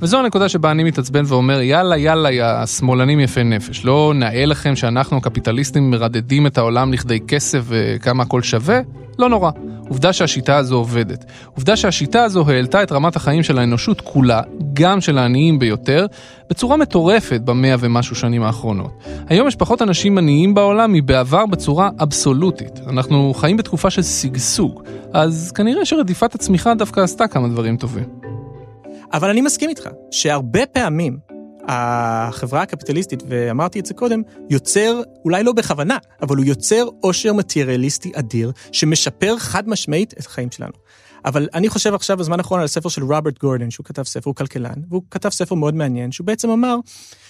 וזו 0.02 0.18
הנקודה 0.18 0.48
שבה 0.48 0.70
אני 0.70 0.84
מתעצבן 0.84 1.22
ואומר, 1.26 1.60
יאללה, 1.60 1.96
יאללה, 1.96 2.30
יא 2.30 2.44
השמאלנים 2.44 3.20
יפי 3.20 3.44
נפש. 3.44 3.84
לא 3.84 4.12
נאה 4.14 4.46
לכם 4.46 4.76
שאנחנו 4.76 5.16
הקפיטליסטים 5.16 5.90
מרדדים 5.90 6.46
את 6.46 6.58
העולם 6.58 6.92
לכדי 6.92 7.20
כסף 7.20 7.64
וכמה 7.66 8.22
הכל 8.22 8.42
שווה? 8.42 8.80
לא 9.18 9.28
נורא. 9.28 9.50
עובדה 9.88 10.12
שהשיטה 10.12 10.56
הזו 10.56 10.76
עובדת. 10.76 11.24
עובדה 11.54 11.76
שהשיטה 11.76 12.24
הזו 12.24 12.44
העלתה 12.48 12.82
את 12.82 12.92
רמת 12.92 13.16
החיים 13.16 13.42
של 13.42 13.58
האנושות 13.58 14.00
כולה, 14.00 14.40
גם 14.72 15.00
של 15.00 15.18
העניים 15.18 15.58
ביותר, 15.58 16.06
בצורה 16.50 16.76
מטורפת 16.76 17.40
במאה 17.44 17.74
ומשהו 17.80 18.16
שנים 18.16 18.42
האחרונות. 18.42 19.04
היום 19.28 19.48
יש 19.48 19.56
פחות 19.56 19.82
אנשים 19.82 20.18
עניים 20.18 20.54
בעולם 20.54 20.92
מבעבר 20.92 21.46
בצורה 21.46 21.90
אבסולוטית. 22.02 22.80
אנחנו 22.88 23.34
חיים 23.34 23.56
בתקופה 23.56 23.90
של 23.90 24.02
שגשוג, 24.02 24.82
אז 25.12 25.52
כנראה 25.54 25.84
שרדיפת 25.84 26.34
הצמיחה 26.34 26.74
דווקא 26.74 27.00
עשתה 27.00 27.26
כמה 27.26 27.48
דברים 27.48 27.76
טובים. 27.76 28.23
אבל 29.14 29.30
אני 29.30 29.40
מסכים 29.40 29.70
איתך, 29.70 29.88
שהרבה 30.10 30.66
פעמים 30.66 31.18
החברה 31.68 32.62
הקפיטליסטית, 32.62 33.22
ואמרתי 33.28 33.80
את 33.80 33.86
זה 33.86 33.94
קודם, 33.94 34.22
יוצר, 34.50 35.02
אולי 35.24 35.44
לא 35.44 35.52
בכוונה, 35.52 35.98
אבל 36.22 36.36
הוא 36.36 36.44
יוצר 36.44 36.88
עושר 37.00 37.32
מטריאליסטי 37.32 38.12
אדיר, 38.14 38.52
שמשפר 38.72 39.38
חד 39.38 39.68
משמעית 39.68 40.14
את 40.18 40.26
החיים 40.26 40.50
שלנו. 40.50 40.72
אבל 41.24 41.48
אני 41.54 41.68
חושב 41.68 41.94
עכשיו 41.94 42.16
בזמן 42.16 42.38
האחרון 42.38 42.60
על 42.60 42.64
הספר 42.64 42.88
של 42.88 43.02
רוברט 43.02 43.38
גורדון, 43.38 43.70
שהוא 43.70 43.84
כתב 43.84 44.02
ספר, 44.02 44.30
הוא 44.30 44.34
כלכלן, 44.34 44.82
והוא 44.88 45.02
כתב 45.10 45.28
ספר 45.28 45.54
מאוד 45.54 45.74
מעניין, 45.74 46.12
שהוא 46.12 46.26
בעצם 46.26 46.50
אמר 46.50 46.76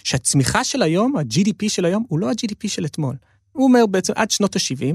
שהצמיחה 0.05 0.65
של 0.65 0.83
היום, 0.83 1.17
ה-GDP 1.17 1.69
של 1.69 1.85
היום, 1.85 2.05
הוא 2.09 2.19
לא 2.19 2.29
ה-GDP 2.29 2.69
של 2.69 2.85
אתמול. 2.85 3.17
הוא 3.53 3.65
אומר 3.65 3.87
בעצם 3.87 4.13
עד 4.17 4.31
שנות 4.31 4.57
ה-70, 4.57 4.95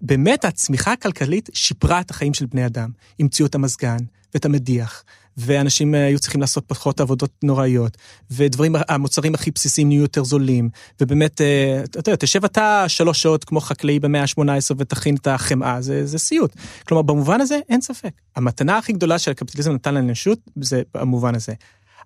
באמת 0.00 0.44
הצמיחה 0.44 0.92
הכלכלית 0.92 1.48
שיפרה 1.52 2.00
את 2.00 2.10
החיים 2.10 2.34
של 2.34 2.46
בני 2.46 2.66
אדם. 2.66 2.90
המציאו 3.20 3.46
את 3.46 3.54
המזגן 3.54 3.98
ואת 4.34 4.44
המדיח, 4.44 5.04
ואנשים 5.36 5.94
אה, 5.94 6.04
היו 6.06 6.18
צריכים 6.18 6.40
לעשות 6.40 6.64
פחות 6.66 7.00
עבודות 7.00 7.30
נוראיות, 7.44 7.96
ודברים, 8.30 8.76
המוצרים 8.88 9.34
הכי 9.34 9.50
בסיסיים 9.50 9.88
נהיו 9.88 10.02
יותר 10.02 10.24
זולים, 10.24 10.68
ובאמת, 11.00 11.40
אה, 11.40 11.82
אתה 11.84 11.98
יודע, 11.98 12.16
תשב 12.16 12.44
אתה 12.44 12.84
שלוש 12.88 13.22
שעות 13.22 13.44
כמו 13.44 13.60
חקלאי 13.60 14.00
במאה 14.00 14.22
ה-18 14.22 14.74
ותכין 14.76 15.14
את 15.14 15.26
החמאה, 15.26 15.80
זה, 15.80 16.06
זה 16.06 16.18
סיוט. 16.18 16.52
כלומר, 16.86 17.02
במובן 17.02 17.40
הזה, 17.40 17.58
אין 17.68 17.80
ספק. 17.80 18.12
המתנה 18.36 18.78
הכי 18.78 18.92
גדולה 18.92 19.18
שהקפיטליזם 19.18 19.72
נתן 19.72 19.94
לאנושות, 19.94 20.38
זה 20.60 20.82
במובן 20.94 21.34
הזה. 21.34 21.52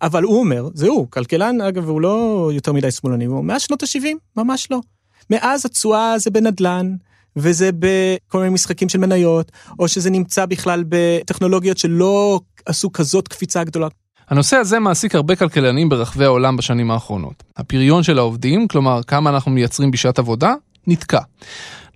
אבל 0.03 0.23
הוא 0.23 0.41
אומר, 0.41 0.69
זה 0.75 0.89
הוא, 0.89 1.07
כלכלן, 1.11 1.61
אגב, 1.61 1.89
הוא 1.89 2.01
לא 2.01 2.51
יותר 2.53 2.73
מדי 2.73 2.91
שמאלני, 2.91 3.25
הוא 3.25 3.45
מאז 3.45 3.63
שנות 3.63 3.83
ה-70, 3.83 4.07
ממש 4.37 4.69
לא. 4.71 4.81
מאז 5.31 5.67
התשואה 5.67 6.19
זה 6.19 6.31
בנדל"ן, 6.31 6.97
וזה 7.37 7.71
בכל 7.79 8.39
מיני 8.39 8.51
משחקים 8.51 8.89
של 8.89 8.99
מניות, 8.99 9.53
או 9.79 9.89
שזה 9.89 10.11
נמצא 10.11 10.47
בכלל 10.47 10.85
בטכנולוגיות 10.89 11.79
שלא 11.79 12.41
עשו 12.67 12.93
כזאת 12.93 13.29
קפיצה 13.29 13.65
גדולה. 13.65 13.89
הנושא 14.29 14.57
הזה 14.57 14.79
מעסיק 14.79 15.15
הרבה 15.15 15.37
כלכלנים 15.37 15.89
ברחבי 15.89 16.25
העולם 16.25 16.57
בשנים 16.57 16.91
האחרונות. 16.91 17.43
הפריון 17.57 18.03
של 18.03 18.19
העובדים, 18.19 18.69
כלומר 18.69 19.03
כמה 19.03 19.31
אנחנו 19.31 19.51
מייצרים 19.51 19.91
בשעת 19.91 20.19
עבודה, 20.19 20.55
נתקע. 20.87 21.21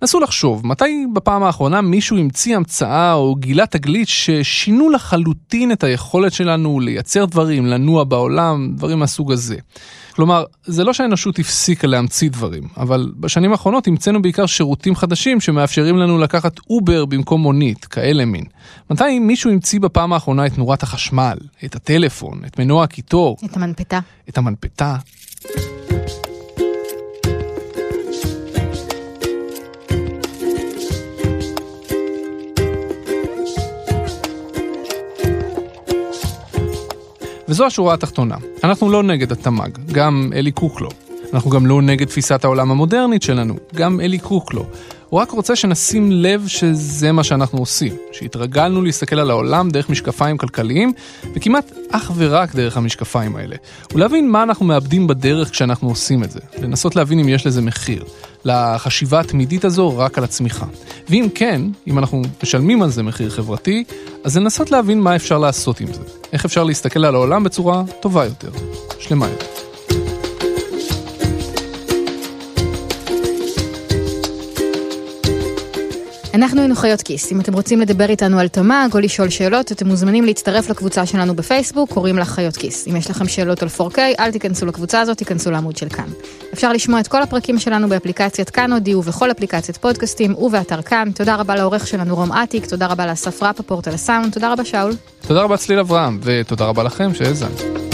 נסו 0.01 0.19
לחשוב, 0.19 0.67
מתי 0.67 1.05
בפעם 1.13 1.43
האחרונה 1.43 1.81
מישהו 1.81 2.17
המציא 2.17 2.55
המצאה 2.55 3.13
או 3.13 3.35
גילה 3.35 3.65
תגלית 3.65 4.07
ששינו 4.07 4.89
לחלוטין 4.89 5.71
את 5.71 5.83
היכולת 5.83 6.33
שלנו 6.33 6.79
לייצר 6.79 7.25
דברים, 7.25 7.65
לנוע 7.65 8.03
בעולם, 8.03 8.71
דברים 8.75 8.99
מהסוג 8.99 9.31
הזה. 9.31 9.57
כלומר, 10.15 10.43
זה 10.65 10.83
לא 10.83 10.93
שהאנושות 10.93 11.39
הפסיקה 11.39 11.87
להמציא 11.87 12.29
דברים, 12.29 12.63
אבל 12.77 13.11
בשנים 13.19 13.51
האחרונות 13.51 13.87
המצאנו 13.87 14.21
בעיקר 14.21 14.45
שירותים 14.45 14.95
חדשים 14.95 15.41
שמאפשרים 15.41 15.97
לנו 15.97 16.17
לקחת 16.17 16.53
אובר 16.69 17.05
במקום 17.05 17.41
מונית, 17.41 17.85
כאלה 17.85 18.25
מין. 18.25 18.43
מתי 18.89 19.19
מישהו 19.19 19.51
המציא 19.51 19.79
בפעם 19.79 20.13
האחרונה 20.13 20.45
את 20.45 20.57
נורת 20.57 20.83
החשמל, 20.83 21.37
את 21.65 21.75
הטלפון, 21.75 22.41
את 22.47 22.59
מנוע 22.59 22.83
הקיטור, 22.83 23.37
את 23.45 23.57
המנפתה. 23.57 23.99
את 24.29 24.37
המנפתה? 24.37 24.95
וזו 37.47 37.65
השורה 37.65 37.93
התחתונה. 37.93 38.35
אנחנו 38.63 38.89
לא 38.89 39.03
נגד 39.03 39.31
התמ"ג, 39.31 39.69
גם 39.91 40.29
אלי 40.35 40.51
קוק 40.51 40.81
לא. 40.81 40.89
אנחנו 41.33 41.49
גם 41.49 41.65
לא 41.65 41.81
נגד 41.81 42.07
תפיסת 42.07 42.43
העולם 42.43 42.71
המודרנית 42.71 43.21
שלנו, 43.23 43.55
גם 43.75 43.99
אלי 44.01 44.19
קוק 44.19 44.53
לא. 44.53 44.65
הוא 45.11 45.19
רק 45.19 45.31
רוצה 45.31 45.55
שנשים 45.55 46.11
לב 46.11 46.47
שזה 46.47 47.11
מה 47.11 47.23
שאנחנו 47.23 47.59
עושים, 47.59 47.95
שהתרגלנו 48.11 48.81
להסתכל 48.81 49.19
על 49.19 49.29
העולם 49.29 49.69
דרך 49.69 49.89
משקפיים 49.89 50.37
כלכליים, 50.37 50.93
וכמעט 51.35 51.71
אך 51.91 52.11
ורק 52.15 52.55
דרך 52.55 52.77
המשקפיים 52.77 53.35
האלה. 53.35 53.55
ולהבין 53.93 54.31
מה 54.31 54.43
אנחנו 54.43 54.65
מאבדים 54.65 55.07
בדרך 55.07 55.51
כשאנחנו 55.51 55.89
עושים 55.89 56.23
את 56.23 56.31
זה, 56.31 56.39
לנסות 56.61 56.95
להבין 56.95 57.19
אם 57.19 57.29
יש 57.29 57.47
לזה 57.47 57.61
מחיר. 57.61 58.03
לחשיבה 58.45 59.19
התמידית 59.19 59.65
הזו 59.65 59.97
רק 59.97 60.17
על 60.17 60.23
הצמיחה. 60.23 60.65
ואם 61.09 61.27
כן, 61.35 61.61
אם 61.87 61.97
אנחנו 61.97 62.21
משלמים 62.43 62.81
על 62.81 62.89
זה 62.89 63.03
מחיר 63.03 63.29
חברתי, 63.29 63.83
אז 64.23 64.37
לנסות 64.37 64.71
להבין 64.71 64.99
מה 64.99 65.15
אפשר 65.15 65.37
לעשות 65.37 65.79
עם 65.79 65.93
זה. 65.93 66.01
איך 66.33 66.45
אפשר 66.45 66.63
להסתכל 66.63 67.05
על 67.05 67.15
העולם 67.15 67.43
בצורה 67.43 67.83
טובה 67.99 68.25
יותר, 68.25 68.51
שלמה 68.99 69.27
יותר. 69.29 69.70
אנחנו 76.33 76.59
היינו 76.61 76.75
חיות 76.75 77.01
כיס. 77.01 77.31
אם 77.31 77.39
אתם 77.41 77.53
רוצים 77.53 77.79
לדבר 77.81 78.09
איתנו 78.09 78.39
על 78.39 78.47
תמ"ג 78.47 78.89
או 78.93 78.99
לשאול 78.99 79.29
שאלות, 79.29 79.71
אתם 79.71 79.87
מוזמנים 79.87 80.25
להצטרף 80.25 80.69
לקבוצה 80.69 81.05
שלנו 81.05 81.35
בפייסבוק, 81.35 81.89
קוראים 81.89 82.17
לה 82.17 82.25
חיות 82.25 82.57
כיס. 82.57 82.87
אם 82.87 82.95
יש 82.95 83.09
לכם 83.09 83.27
שאלות 83.27 83.63
על 83.63 83.69
4K, 83.77 83.97
אל 84.19 84.31
תיכנסו 84.31 84.65
לקבוצה 84.65 85.01
הזאת, 85.01 85.17
תיכנסו 85.17 85.51
לעמוד 85.51 85.77
של 85.77 85.89
כאן. 85.89 86.09
אפשר 86.53 86.73
לשמוע 86.73 86.99
את 86.99 87.07
כל 87.07 87.21
הפרקים 87.21 87.59
שלנו 87.59 87.89
באפליקציית 87.89 88.49
כאן 88.49 88.73
אודי 88.73 88.95
ובכל 88.95 89.31
אפליקציית 89.31 89.77
פודקאסטים 89.77 90.35
ובאתר 90.35 90.81
כאן. 90.81 91.11
תודה 91.15 91.35
רבה 91.35 91.55
לעורך 91.55 91.87
שלנו 91.87 92.15
רום 92.15 92.31
אטיק, 92.31 92.65
תודה 92.65 92.87
רבה 92.87 93.05
לאסף 93.05 93.43
רפפורט 93.43 93.87
על 93.87 93.93
הסאונד, 93.93 94.33
תודה 94.33 94.51
רבה 94.51 94.65
שאול. 94.65 94.93
תודה 95.27 95.41
רבה 95.41 95.57
צליל 95.57 95.79
אברהם, 95.79 96.19
ותודה 96.23 96.65
רבה 96.65 96.83
לכם 96.83 97.13
שהאזנתם. 97.13 97.90